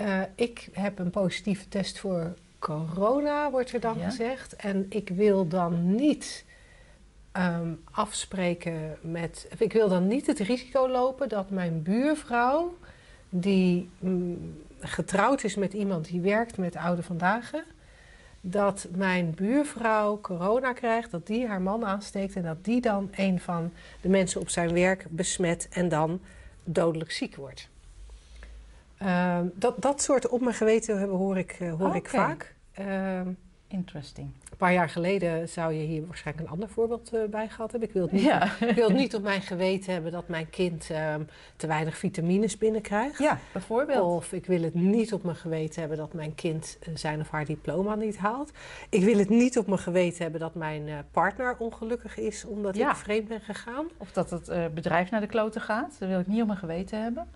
[0.00, 4.04] Uh, ik heb een positieve test voor corona, wordt er dan Ja.
[4.04, 4.56] gezegd.
[4.56, 6.44] En ik wil dan niet
[7.36, 9.48] ehm, afspreken met.
[9.58, 12.76] Ik wil dan niet het risico lopen dat mijn buurvrouw,
[13.28, 17.50] die mm, getrouwd is met iemand die werkt met oude vandaag,
[18.40, 23.40] dat mijn buurvrouw corona krijgt, dat die haar man aansteekt en dat die dan een
[23.40, 26.20] van de mensen op zijn werk besmet en dan
[26.64, 27.68] dodelijk ziek wordt.
[28.98, 32.54] Ehm, dat, dat soort op mijn geweten hebben hoor ik, eh, hoor ik vaak.
[32.72, 33.28] Ehm,
[33.68, 34.30] Interesting.
[34.50, 37.88] een paar jaar geleden zou je hier waarschijnlijk een ander voorbeeld eh, bij gehad hebben.
[37.88, 38.44] Ik wil, het niet, Ja.
[38.60, 41.20] ik wil het niet op mijn geweten hebben dat mijn kind ehm,
[41.56, 43.18] te weinig vitamines binnenkrijgt.
[43.18, 44.04] ja, bijvoorbeeld.
[44.16, 47.30] Of ik wil het niet op mijn geweten hebben dat mijn kind eh, zijn of
[47.30, 48.50] haar diploma niet haalt.
[48.88, 52.76] Ik wil het niet op mijn geweten hebben dat mijn eh, partner ongelukkig is omdat
[52.76, 52.90] Ja.
[52.90, 53.86] ik vreemd ben gegaan.
[53.96, 55.96] Of dat het bedrijf naar de kloten gaat.
[55.98, 57.26] Dat wil ik niet op mijn geweten hebben.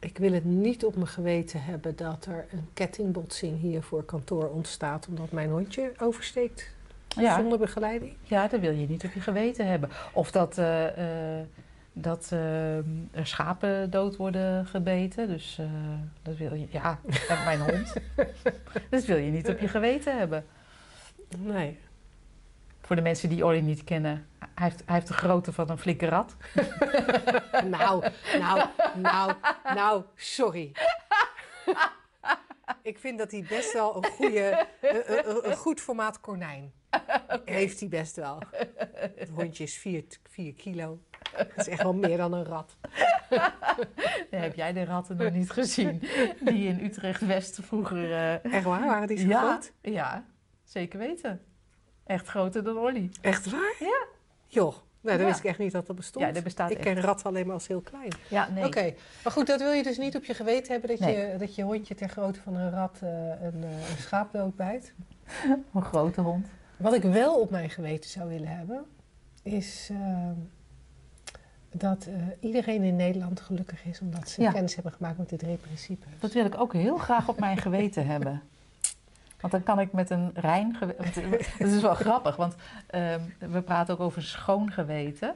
[0.00, 4.48] Ik wil het niet op mijn geweten hebben dat er een kettingbotsing hier voor kantoor
[4.48, 6.70] ontstaat omdat mijn hondje oversteekt
[7.08, 8.12] Ja, zonder begeleiding.
[8.22, 9.90] ja, dat wil je niet op je geweten hebben.
[10.12, 11.46] Of dat, eh, eh,
[11.92, 15.28] dat eh, er schapen dood worden gebeten.
[15.28, 15.60] Dus
[16.22, 17.00] dat wil je, ja,
[17.44, 17.92] mijn hond.
[18.90, 20.44] dat wil je niet op je geweten hebben.
[21.38, 21.78] Nee.
[22.88, 25.78] Voor de mensen die Olly niet kennen, hij heeft, hij heeft de grootte van een
[25.78, 26.36] flinke rat.
[27.64, 28.04] Nou,
[28.38, 29.32] nou, nou,
[29.74, 30.72] nou, sorry.
[32.82, 36.72] Ik vind dat hij best wel een, goede, een, een- een goed formaat konijn
[37.44, 38.42] heeft hij best wel.
[39.16, 39.76] Het hondje is
[40.28, 40.98] 4 kilo.
[41.36, 42.76] Dat is echt wel meer dan een rat.
[44.30, 46.02] Heb jij de ratten nog niet gezien?
[46.40, 48.12] Die in Utrecht-West vroeger...
[48.12, 48.86] eh, Echt waar?
[48.86, 49.72] Waren die zo ja, groot?
[49.82, 50.24] ja,
[50.64, 51.42] zeker weten.
[52.08, 53.10] Echt groter dan Olly.
[53.20, 53.74] Echt waar?
[53.78, 54.04] Ja.
[54.46, 55.24] Joh, nou, dan Ja.
[55.24, 56.24] wist ik echt niet dat dat bestond.
[56.26, 56.86] Ja, dat bestaat ik echt.
[56.86, 58.12] ken rat alleen maar als heel klein.
[58.28, 58.64] Ja, nee.
[58.66, 58.94] Oké,
[59.24, 60.90] maar goed, dat wil je dus niet op je geweten hebben...
[60.90, 61.16] dat, Nee.
[61.16, 63.08] je, dat je hondje ter grootte van een rat eh,
[63.42, 64.92] een, eh, een schaap doodbijt.
[65.74, 66.46] Een grote hond.
[66.76, 68.84] Wat ik wel op mijn geweten zou willen hebben,
[69.42, 70.34] is ehm,
[71.72, 74.52] dat eh, iedereen in Nederland gelukkig is omdat ze Ja.
[74.52, 76.08] kennis hebben gemaakt met de drie principes.
[76.20, 78.42] Dat wil ik ook heel graag op mijn geweten hebben.
[79.40, 81.30] Want dan kan ik met een rein geweten...
[81.58, 85.34] Dat is wel grappig, want ehm, we praten ook over schoon geweten.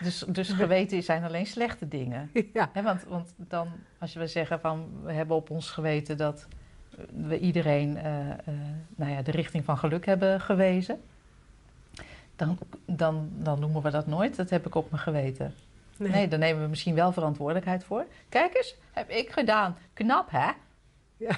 [0.00, 2.30] Dus, dus geweten zijn alleen slechte dingen.
[2.52, 6.46] Ja, want, want dan, als we zeggen van we hebben op ons geweten dat
[7.28, 8.36] we iedereen eh, eh,
[8.96, 11.00] nou ja, de richting van geluk hebben gewezen,
[12.36, 14.36] dan, dan, dan noemen we dat nooit.
[14.36, 15.54] Dat heb ik op mijn geweten.
[15.96, 16.10] nee.
[16.10, 18.06] Nee, daar nemen we misschien wel verantwoordelijkheid voor.
[18.28, 19.76] Kijk eens, heb ik gedaan.
[19.92, 20.50] Knap, hè?
[21.16, 21.36] Ja.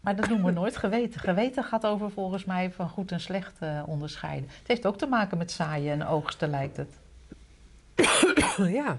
[0.00, 1.20] Maar dat noemen we nooit geweten.
[1.20, 4.48] Geweten gaat over volgens mij van goed en slecht eh, onderscheiden.
[4.58, 7.00] Het heeft ook te maken met zaaien en oogsten, lijkt het.
[8.80, 8.96] ja.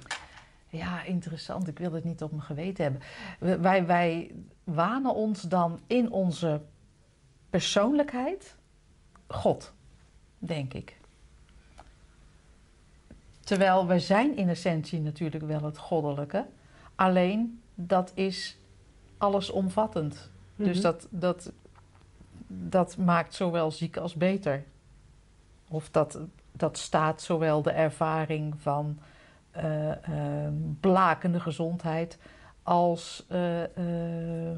[0.70, 1.68] Ja, interessant.
[1.68, 3.02] Ik wil het niet op mijn geweten hebben.
[3.40, 4.32] We- Wij, wij
[4.64, 6.62] wanen ons dan in onze
[7.50, 8.56] persoonlijkheid
[9.28, 9.74] God,
[10.40, 11.00] denk ik.
[13.40, 16.46] Terwijl wij zijn in essentie natuurlijk wel het goddelijke.
[16.96, 18.58] Alleen dat is
[19.18, 20.30] allesomvattend.
[20.64, 20.82] Dus Mhm.
[20.86, 21.52] dat, dat,
[22.48, 24.64] dat maakt zowel ziek als beter.
[25.68, 26.20] Of dat,
[26.52, 29.00] dat staat zowel de ervaring van
[29.52, 29.92] eh,
[30.46, 32.18] eh, blakende gezondheid
[32.64, 34.58] als eh, eh,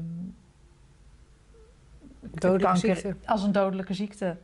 [2.20, 3.16] Dodelijke kanker ziekte.
[3.24, 4.36] als een dodelijke ziekte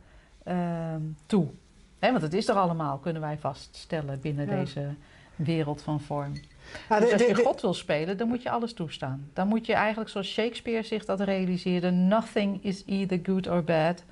[0.43, 0.95] eh,
[1.25, 1.47] toe.
[1.99, 4.55] Hè, want het is er allemaal, kunnen wij vaststellen binnen Ja.
[4.55, 4.93] deze
[5.35, 6.33] wereld van vorm.
[6.89, 9.29] Ah, Dus als je God wil spelen, dan moet je alles toestaan.
[9.33, 14.03] Dan moet je eigenlijk, zoals Shakespeare zich dat realiseerde, nothing is either good or bad,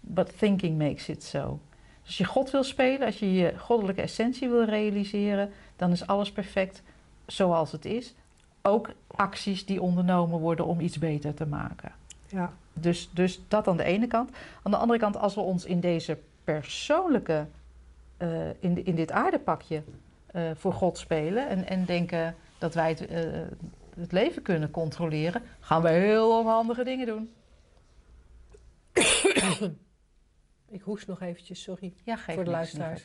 [0.00, 1.58] but thinking makes it so.
[2.00, 6.06] Dus als je God wil spelen, als je je goddelijke essentie wil realiseren, dan is
[6.06, 6.82] alles perfect
[7.26, 8.14] zoals het is.
[8.62, 11.92] Ook acties die ondernomen worden om iets beter te maken.
[12.26, 12.52] ja.
[12.74, 14.30] Dus, dus dat aan de ene kant.
[14.62, 17.46] Aan de andere kant, als we ons in deze persoonlijke,
[18.16, 18.28] eh,
[18.60, 19.82] in, de- in dit aardepakje
[20.32, 23.20] eh, voor God spelen en, en denken dat wij het, eh,
[23.94, 27.32] het leven kunnen controleren, gaan we heel onhandige dingen doen.
[30.68, 31.94] Ik hoest nog eventjes, sorry.
[32.04, 33.02] Ja, geef Voor de luisteraars.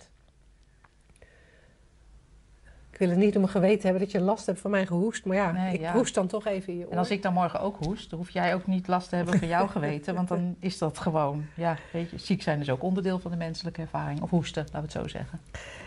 [2.97, 5.25] Ik wil het niet om mijn geweten hebben dat je last hebt van mijn gehoest.
[5.25, 5.93] Maar ja, Nee, ik ja.
[5.93, 6.91] hoest dan toch even in je oor.
[6.91, 9.39] En als ik dan morgen ook hoest, dan hoef jij ook niet last te hebben
[9.39, 10.15] van jouw geweten.
[10.15, 13.37] Want dan is dat gewoon, ja, weet je, ziek zijn is ook onderdeel van de
[13.37, 14.21] menselijke ervaring.
[14.21, 15.39] Of hoesten, laten we het zo zeggen.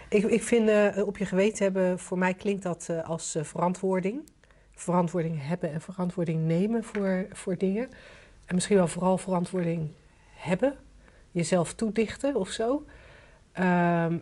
[0.09, 3.43] Ik, ik vind eh, op je geweten hebben, voor mij klinkt dat eh, als eh,
[3.43, 4.21] verantwoording.
[4.75, 7.89] Verantwoording hebben en verantwoording nemen voor, voor dingen.
[8.45, 9.91] En misschien wel vooral verantwoording
[10.35, 10.75] hebben.
[11.31, 12.85] Jezelf toedichten of zo.
[13.53, 14.19] Ehm,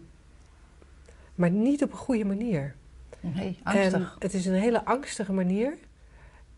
[1.38, 2.74] maar niet op een goede manier.
[3.20, 4.16] Nee, En angstig.
[4.18, 5.78] het is een hele angstige manier.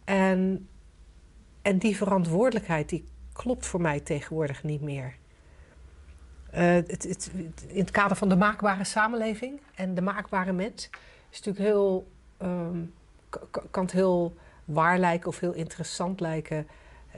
[0.04, 0.68] En,
[1.62, 5.14] en die verantwoordelijkheid die klopt voor mij tegenwoordig niet meer.
[6.50, 7.30] Eh, het, het,
[7.66, 10.90] in het kader van de maakbare samenleving en de maakbare mens
[11.30, 12.78] is natuurlijk heel, ehm,
[13.70, 16.66] kan het heel waar lijken of heel interessant lijken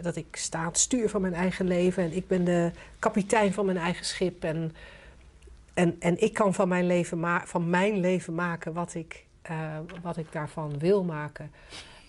[0.01, 3.53] dat ik sta aan het stuur van mijn eigen leven en ik ben de kapitein
[3.53, 4.73] van mijn eigen schip en,
[5.75, 9.79] en, en ik kan van mijn leven, ma- van mijn leven maken wat ik, eh,
[10.03, 11.51] wat ik daarvan wil maken.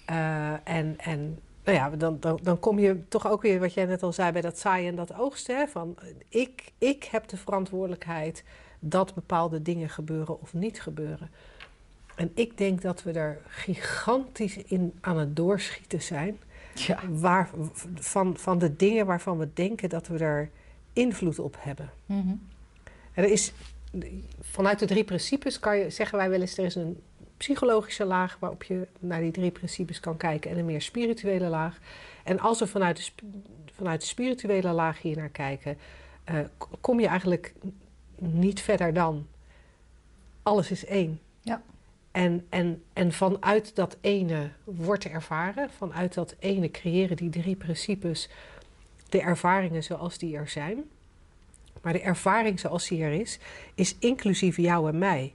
[0.06, 3.86] Eh, en, en nou ja, dan, dan, dan kom je toch ook weer, wat jij
[3.86, 5.58] net al zei, bij dat zaaien en dat oogsten.
[5.58, 5.96] Hè, van
[6.30, 8.44] ik, ik heb de verantwoordelijkheid
[8.80, 11.30] dat bepaalde dingen gebeuren of niet gebeuren.
[12.16, 16.38] En ik denk dat we er gigantisch in aan het doorschieten zijn.
[16.74, 17.00] Ja.
[17.10, 17.50] Waar,
[17.96, 20.50] van, van de dingen waarvan we denken dat we er
[20.94, 21.90] invloed op hebben.
[22.08, 22.53] En
[23.14, 23.52] er is,
[24.42, 27.02] vanuit de drie principes kan je, zeggen wij wel eens, er is een
[27.38, 31.78] psychologische laag waarop je naar die drie principes kan kijken en een meer spirituele laag.
[32.24, 33.26] En als we vanuit de,
[33.74, 35.78] vanuit de spirituele laag hier naar kijken,
[36.24, 36.40] eh,
[36.82, 37.54] kom je eigenlijk
[38.18, 39.28] niet verder dan
[40.44, 41.20] alles is één.
[41.42, 41.62] Ja.
[42.12, 48.30] En, en, en vanuit dat ene wordt ervaren, vanuit dat ene creëren die drie principes
[49.10, 50.84] de ervaringen zoals die er zijn.
[51.84, 53.40] Maar de ervaring zoals die er is,
[53.76, 55.34] is inclusief jou en mij.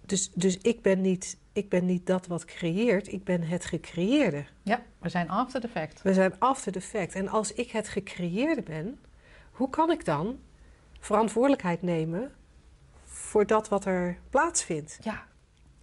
[0.00, 4.44] Dus, dus ik, ben niet, ik ben niet dat wat creëert, ik ben het gecreëerde.
[4.62, 6.02] ja, we zijn after the fact.
[6.02, 7.14] We zijn after the fact.
[7.14, 8.98] En als ik het gecreëerde ben,
[9.50, 10.38] hoe kan ik dan
[11.00, 12.32] verantwoordelijkheid nemen
[13.04, 14.98] voor dat wat er plaatsvindt?
[15.02, 15.26] Ja,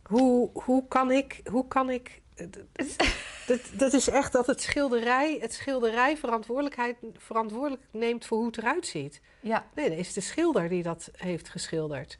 [0.03, 1.41] Hoe, hoe kan ik.
[1.51, 2.21] Hoe kan ik
[3.47, 8.57] dat, dat is echt dat het schilderij, het schilderij verantwoordelijkheid verantwoordelijk neemt voor hoe het
[8.57, 9.21] eruit ziet.
[9.39, 9.65] ja.
[9.75, 12.17] Nee, dat is de schilder die dat heeft geschilderd.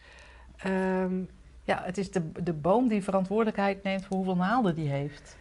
[0.57, 1.24] Ehm,
[1.63, 5.38] Ja, het is de, de boom die verantwoordelijkheid neemt voor hoeveel naalden die heeft.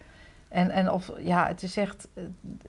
[0.49, 2.09] En, en of, ja, het is echt,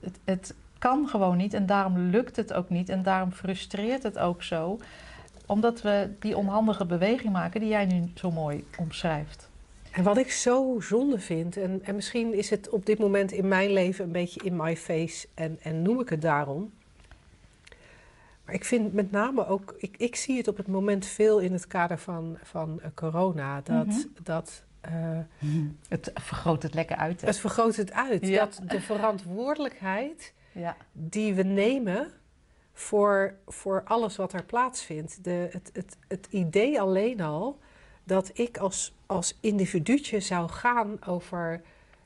[0.00, 4.18] het, het kan gewoon niet en daarom lukt het ook niet en daarom frustreert het
[4.18, 4.78] ook zo.
[5.46, 9.50] Omdat we die onhandige beweging maken die jij nu zo mooi omschrijft.
[9.92, 13.48] En wat ik zo zonde vind, en, en misschien is het op dit moment in
[13.48, 16.72] mijn leven een beetje in my face en, en noem ik het daarom.
[18.44, 21.52] Maar ik vind met name ook, ik, ik zie het op het moment veel in
[21.52, 23.98] het kader van, van eh, corona, dat, Mhm.
[24.22, 25.18] dat eh,
[25.88, 27.20] Het vergroot het lekker uit.
[27.20, 27.26] hè?
[27.26, 28.26] het vergroot het uit.
[28.28, 28.38] Ja.
[28.44, 30.76] Dat de verantwoordelijkheid Ja.
[30.92, 32.10] die we nemen
[32.72, 35.24] voor, voor alles wat er plaatsvindt.
[35.24, 37.58] De, het, het, het idee alleen al
[38.04, 41.60] dat ik als, als individuutje zou gaan over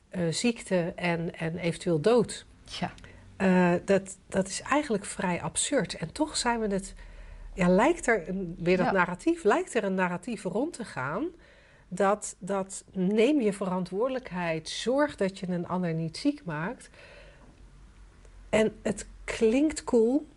[0.09, 2.45] eh, ziekte en, en eventueel dood.
[2.79, 2.91] ja.
[3.37, 5.93] Eh, dat, dat is eigenlijk vrij absurd.
[5.93, 6.93] En toch zijn we het.
[7.53, 8.91] Ja, lijkt er een, weer dat Ja.
[8.91, 11.25] narratief, lijkt er een narratief rond te gaan.
[11.87, 16.89] Dat, dat neem je verantwoordelijkheid, zorg dat je een ander niet ziek maakt.
[18.49, 20.27] En het klinkt cool,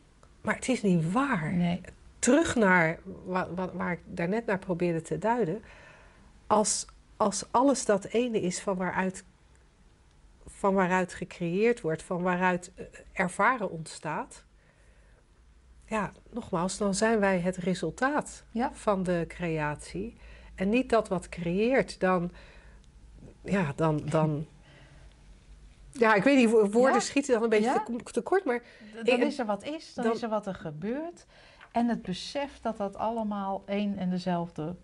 [0.41, 1.53] maar het is niet waar.
[1.53, 1.81] Nee.
[2.21, 5.63] Terug naar wa- wa- waar ik daarnet naar probeerde te duiden.
[6.47, 9.25] Als, als alles dat ene is van waaruit,
[10.47, 14.45] van waaruit gecreëerd wordt, van waaruit eh, ervaren ontstaat.
[15.87, 18.71] Ja, nogmaals, dan zijn wij het resultaat Ja.
[18.75, 20.17] van de creatie.
[20.55, 22.31] En niet dat wat creëert, dan.
[23.45, 24.03] Ja, dan.
[24.05, 24.47] dan
[25.93, 27.01] ja, ik weet niet, wo- woorden Ja.
[27.01, 27.83] schieten dan een beetje Ja.
[27.85, 28.63] te, te kort, maar
[28.95, 31.27] Dan Ik- is er wat is, dan, dan- is er wat er gebeurt.
[31.73, 34.77] En het besef dat dat allemaal één en dezelfde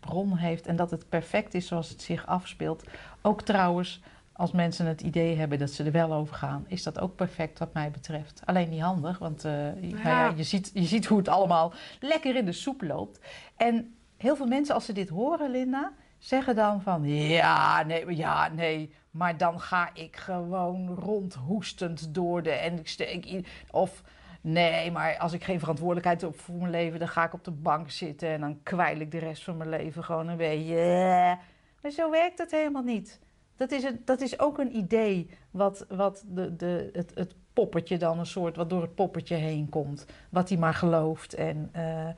[0.00, 2.84] bron heeft en dat het perfect is zoals het zich afspeelt.
[3.22, 7.00] Ook trouwens, als mensen het idee hebben dat ze er wel over gaan, is dat
[7.00, 8.42] ook perfect wat mij betreft.
[8.44, 12.36] Alleen niet handig, want eh, nou ja, je, ziet, je ziet hoe het allemaal lekker
[12.36, 13.20] in de soep loopt.
[13.56, 18.48] En heel veel mensen, als ze dit horen, Linda, zeggen dan van ja, nee, ja,
[18.48, 24.02] nee, maar dan ga ik gewoon rondhoestend door de en ik steek in- of
[24.44, 27.50] nee, maar als ik geen verantwoordelijkheid heb voor mijn leven, dan ga ik op de
[27.50, 31.38] bank zitten en dan kwijl ik de rest van mijn leven gewoon een beetje.
[31.82, 33.20] Maar zo werkt het helemaal niet.
[33.56, 37.98] Dat is, een, dat is ook een idee wat, wat de, de, het, het poppetje
[37.98, 40.06] dan een soort, wat door het poppetje heen komt.
[40.30, 41.34] Wat hij maar gelooft.
[41.34, 42.08] En eh,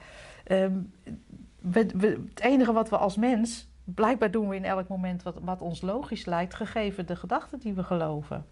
[0.44, 0.78] ehm,
[1.70, 5.80] het enige wat we als mens blijkbaar doen we in elk moment wat, wat ons
[5.80, 8.44] logisch lijkt, gegeven de gedachten die we geloven.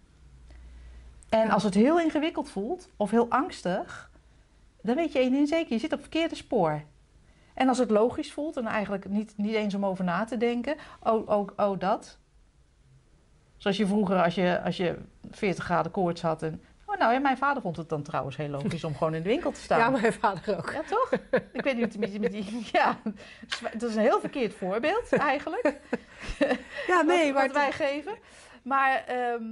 [1.35, 4.11] En als het heel ingewikkeld voelt of heel angstig,
[4.82, 6.82] dan weet je één ding zeker, je zit op het verkeerde spoor.
[7.55, 10.76] En als het logisch voelt en eigenlijk niet, niet eens om over na te denken,
[11.03, 12.18] oh, oh, oh dat.
[13.57, 14.99] Zoals je vroeger, als je, als je
[15.30, 18.49] 40 graden koorts had en Oh, nou, ja, mijn vader vond het dan trouwens heel
[18.49, 19.78] logisch om gewoon in de winkel te staan.
[19.78, 20.72] Ja, mijn vader ook.
[20.72, 21.12] Ja, toch?
[21.53, 22.66] Ik weet niet met die, met die...
[22.72, 22.99] Ja,
[23.72, 25.80] dat is een heel verkeerd voorbeeld eigenlijk.
[26.87, 27.47] Ja, nee, wat, maar...
[27.47, 28.14] wat wij geven.
[28.62, 29.43] Maar, ehm,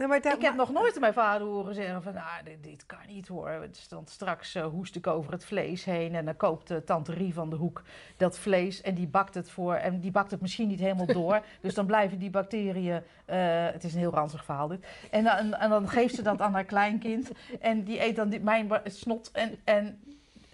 [0.00, 2.14] Nee, maar daar- ik heb nog nooit mijn vader horen zeggen van...
[2.14, 3.66] Nou, dit, dit kan niet hoor.
[3.70, 6.14] Dus dan straks eh, hoest ik over het vlees heen...
[6.14, 7.82] en dan koopt de tante Rie van de hoek
[8.16, 8.80] dat vlees...
[8.80, 9.74] en die bakt het voor...
[9.74, 11.40] en die bakt het misschien niet helemaal door.
[11.60, 13.02] dus dan blijven die bacteriën...
[13.24, 14.86] eh, het is een heel ranzig verhaal dit.
[15.10, 17.30] En dan, en dan geeft ze dat aan haar kleinkind...
[17.60, 19.58] en die eet dan die, mijn snot en...
[19.64, 20.00] en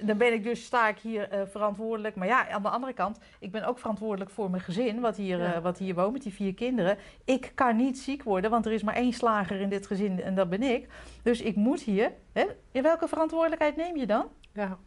[0.02, 2.14] dan ben ik dus, sta ik hier eh, verantwoordelijk.
[2.14, 5.38] Maar ja, aan de andere kant, ik ben ook verantwoordelijk voor mijn gezin, wat hier,
[5.38, 5.54] Ja.
[5.54, 6.98] eh, wat hier woont met die vier kinderen.
[7.24, 10.34] Ik kan niet ziek worden, want er is maar één slager in dit gezin en
[10.34, 10.88] dat ben ik.
[11.22, 12.12] Dus ik moet hier.
[12.32, 12.44] Hè?
[12.72, 14.26] In welke verantwoordelijkheid neem je dan?
[14.52, 14.78] Ja,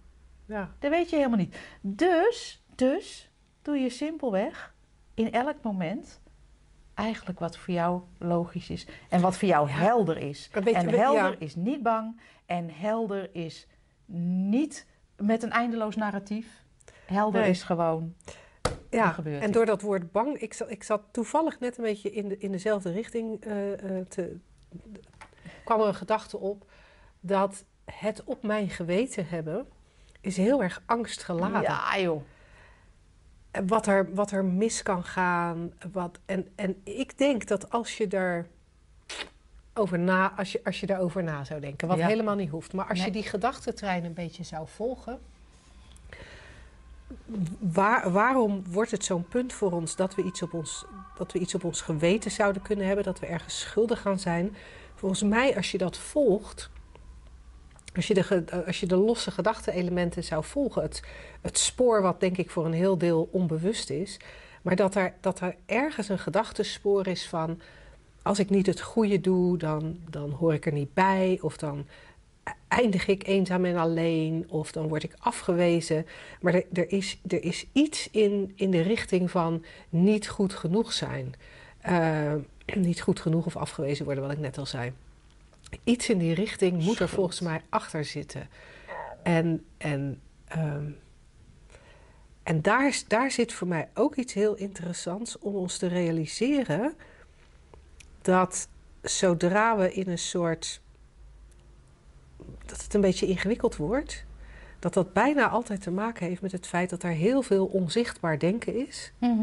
[0.46, 0.74] ja.
[0.80, 1.58] Dat weet je helemaal niet.
[1.82, 3.32] Dus, dus
[3.62, 4.76] doe je simpelweg
[5.14, 6.22] in elk moment
[6.94, 8.88] eigenlijk wat voor jou logisch is.
[9.10, 10.50] En wat voor jou helder is.
[10.54, 12.20] En helder is niet bang.
[12.46, 13.68] En helder is
[14.46, 14.88] niet
[15.22, 16.64] met een eindeloos narratief.
[17.06, 17.50] Helder Nee.
[17.50, 18.16] is gewoon.
[18.90, 22.28] Ja, en door dat woord bang, ik zat, ik zat toevallig net een beetje in,
[22.28, 23.52] de, in dezelfde richting eh,
[24.08, 24.38] te,
[25.66, 26.72] kwam er een gedachte op
[27.20, 29.68] dat het op mijn geweten hebben
[30.22, 31.62] is heel erg angstgeladen.
[31.62, 32.22] Ja, joh.
[33.66, 35.74] Wat er, wat er mis kan gaan.
[35.92, 38.48] Wat, en, en ik denk dat als je daar
[39.80, 42.08] over na, als je, als je daarover na zou denken, wat Ja.
[42.08, 45.20] helemaal niet hoeft, maar als je die gedachtentrein een beetje zou volgen,
[47.60, 50.86] waar, waarom wordt het zo'n punt voor ons dat we, iets op ons
[51.18, 54.56] dat we iets op ons geweten zouden kunnen hebben, dat we ergens schuldig aan zijn?
[54.96, 56.70] Volgens mij, als je dat volgt,
[57.96, 61.04] als je de, als je de losse gedachte-elementen zou volgen, het,
[61.42, 64.20] het spoor wat denk ik voor een heel deel onbewust is,
[64.62, 67.62] maar dat er, dat er ergens een gedachtespoor is van
[68.24, 71.86] als ik niet het goede doe, dan, dan hoor ik er niet bij, of dan
[72.68, 76.06] eindig ik eenzaam en alleen, of dan word ik afgewezen.
[76.42, 80.94] Maar er, er, is, er is iets in, in de richting van niet goed genoeg
[80.94, 81.34] zijn.
[81.82, 82.34] Eh,
[82.76, 84.94] niet goed genoeg of afgewezen worden, wat ik net al zei.
[85.84, 88.48] Iets in die richting moet er volgens mij achter zitten.
[89.24, 90.90] En, en, ehm,
[92.44, 96.94] en daar, is- daar zit voor mij ook iets heel interessants om ons te realiseren
[98.30, 98.68] dat
[99.02, 100.82] zodra we in een soort.
[102.66, 104.26] dat het een beetje ingewikkeld wordt,
[104.80, 108.40] dat dat bijna altijd te maken heeft met het feit dat er heel veel onzichtbaar
[108.40, 109.42] denken is, Mhm.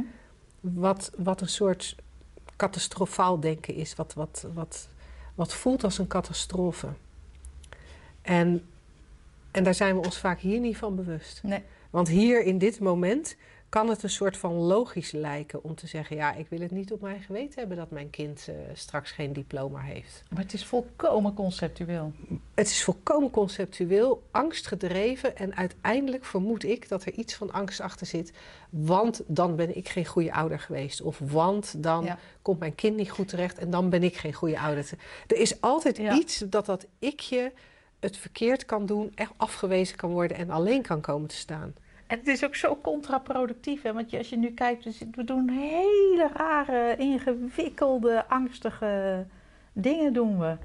[0.60, 1.96] wat, wat een soort
[2.56, 4.88] catastrofaal denken is, wat, wat, wat,
[5.34, 6.88] wat voelt als een catastrofe.
[8.22, 8.64] En,
[9.50, 11.42] en daar zijn we ons vaak hier niet van bewust.
[11.42, 11.62] Nee.
[11.90, 13.36] Want hier in dit moment
[13.76, 16.92] kan het een soort van logisch lijken om te zeggen: ja, ik wil het niet
[16.92, 20.22] op mijn geweten hebben dat mijn kind eh, straks geen diploma heeft.
[20.30, 22.12] Maar het is volkomen conceptueel.
[22.54, 28.06] Het is volkomen conceptueel, angstgedreven en uiteindelijk vermoed ik dat er iets van angst achter
[28.06, 28.32] zit.
[28.70, 31.02] Want dan ben ik geen goede ouder geweest.
[31.02, 32.18] Of want dan Ja.
[32.42, 34.90] komt mijn kind niet goed terecht en dan ben ik geen goede ouder.
[35.26, 36.14] Er is altijd Ja.
[36.14, 37.52] iets dat dat ikje
[38.00, 41.74] het verkeerd kan doen, echt afgewezen kan worden en alleen kan komen te staan.
[42.06, 43.92] En het is ook zo contraproductief, hè?
[43.92, 49.26] want als je nu kijkt, dus we doen hele rare, ingewikkelde, angstige
[49.72, 50.56] dingen doen we.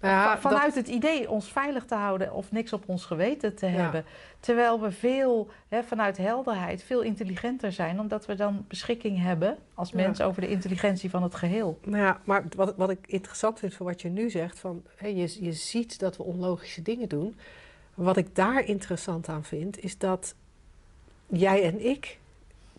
[0.00, 3.66] Ja, Va- Vanuit het idee ons veilig te houden of niks op ons geweten te
[3.66, 3.72] Ja.
[3.72, 4.04] hebben.
[4.40, 9.90] Terwijl we veel, hè, vanuit helderheid, veel intelligenter zijn, omdat we dan beschikking hebben als
[9.90, 9.96] Ja.
[9.96, 11.78] mens over de intelligentie van het geheel.
[11.84, 15.06] Nou ja, maar wat, wat ik interessant vind van wat je nu zegt, van hé,
[15.08, 17.36] je, je ziet dat we onlogische dingen doen.
[17.98, 20.34] Wat ik daar interessant aan vind, is dat
[21.26, 22.18] jij en ik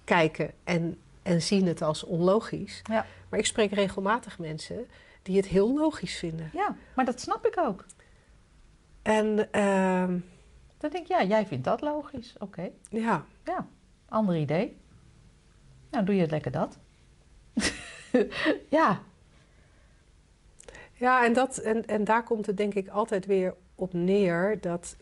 [0.04, 2.82] kijken en, en zien het als onlogisch.
[2.84, 3.06] Ja.
[3.30, 4.88] Maar ik spreek regelmatig mensen
[5.22, 6.50] die het heel logisch vinden.
[6.54, 7.86] Ja, maar dat snap ik ook.
[9.02, 10.20] En ehm,
[10.78, 12.36] Dan denk ik, ja, jij vindt dat logisch.
[12.38, 13.68] Oké, ja, ja,
[14.10, 14.78] ander idee.
[15.92, 16.78] Nou, doe je lekker dat.
[18.70, 19.02] ja,
[20.94, 24.96] Ja, en, dat, en, en daar komt het denk ik altijd weer op neer dat.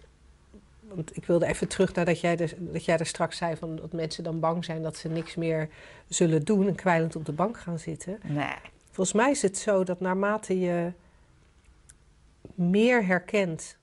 [0.94, 3.76] Want ik wilde even terug naar dat jij, er, dat jij er straks zei van
[3.76, 5.70] dat mensen dan bang zijn dat ze niks meer
[6.08, 8.20] zullen doen en kwijlend op de bank gaan zitten.
[8.24, 8.56] nee.
[8.92, 10.92] Volgens mij is het zo dat naarmate je
[12.56, 13.78] meer herkent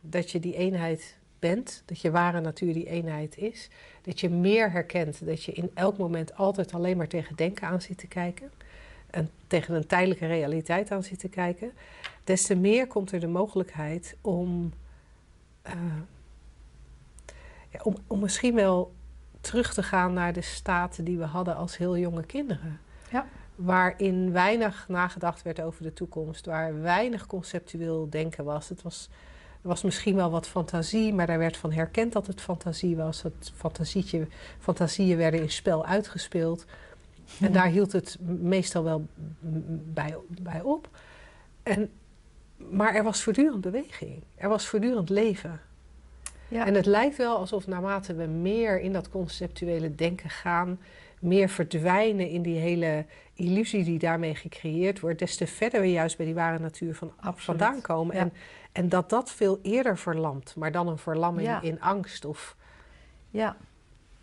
[0.00, 3.68] dat je die eenheid bent, dat je ware natuur die eenheid is,
[4.02, 7.80] dat je meer herkent, dat je in elk moment altijd alleen maar tegen denken aan
[7.80, 8.50] zit te kijken
[9.10, 11.72] en tegen een tijdelijke realiteit aan zit te kijken,
[12.24, 14.72] des te meer komt er de mogelijkheid om,
[15.66, 15.72] uh,
[17.72, 18.92] ja, om, om misschien wel
[19.40, 22.80] terug te gaan naar de staat die we hadden als heel jonge kinderen.
[23.10, 23.26] Ja.
[23.54, 28.68] Waarin weinig nagedacht werd over de toekomst, waar weinig conceptueel denken was.
[28.68, 29.08] Het was,
[29.62, 33.22] er was misschien wel wat fantasie, maar daar werd van herkend dat het fantasie was.
[33.22, 34.26] Dat fantasietje,
[34.58, 36.64] fantasieën werden in spel uitgespeeld.
[37.40, 39.06] En daar hield het meestal wel
[39.92, 40.88] bij, bij op.
[41.62, 41.90] En,
[42.56, 44.22] maar er was voortdurend beweging.
[44.34, 45.60] Er was voortdurend leven.
[46.52, 46.66] Ja.
[46.66, 50.80] En het lijkt wel alsof naarmate we meer in dat conceptuele denken gaan,
[51.20, 56.16] meer verdwijnen in die hele illusie die daarmee gecreëerd wordt, des te verder we juist
[56.16, 58.14] bij die ware natuur van, vandaan komen.
[58.14, 58.20] Ja.
[58.20, 58.32] En,
[58.72, 61.60] en dat dat veel eerder verlamt, maar dan een verlamming Ja.
[61.62, 62.56] in angst of
[63.30, 63.56] Ja,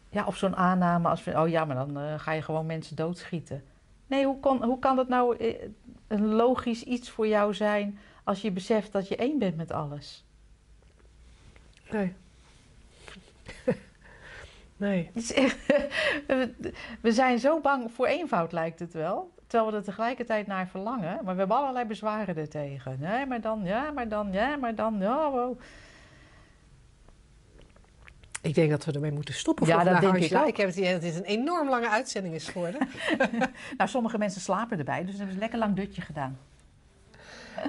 [0.09, 2.95] ja of zo'n aanname als van, oh ja, maar dan eh, ga je gewoon mensen
[2.95, 3.63] doodschieten.
[4.07, 5.55] Nee, hoe, kon, hoe kan dat nou eh,
[6.07, 10.25] een logisch iets voor jou zijn als je beseft dat je één bent met alles?
[11.91, 12.13] Nee.
[14.77, 15.09] nee.
[15.13, 15.57] Het is echt-
[17.01, 19.31] we- zijn zo bang voor eenvoud, lijkt het wel.
[19.47, 21.19] Terwijl we er tegelijkertijd naar verlangen.
[21.23, 22.97] Maar we hebben allerlei bezwaren ertegen.
[22.99, 25.59] Nee, maar dan, ja, maar dan, ja, maar dan, ja, wow.
[28.41, 30.47] Ik denk dat we ermee moeten stoppen Ja, dat denk ik ook.
[30.47, 32.87] Ik heb het idee dat dit een enorm lange uitzending is geworden.
[33.77, 36.37] Nou, sommige mensen slapen erbij, dus we hebben een lekker lang dutje gedaan.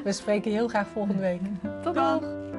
[0.05, 1.41] We spreken heel graag volgende week.
[1.83, 2.50] Tot dan!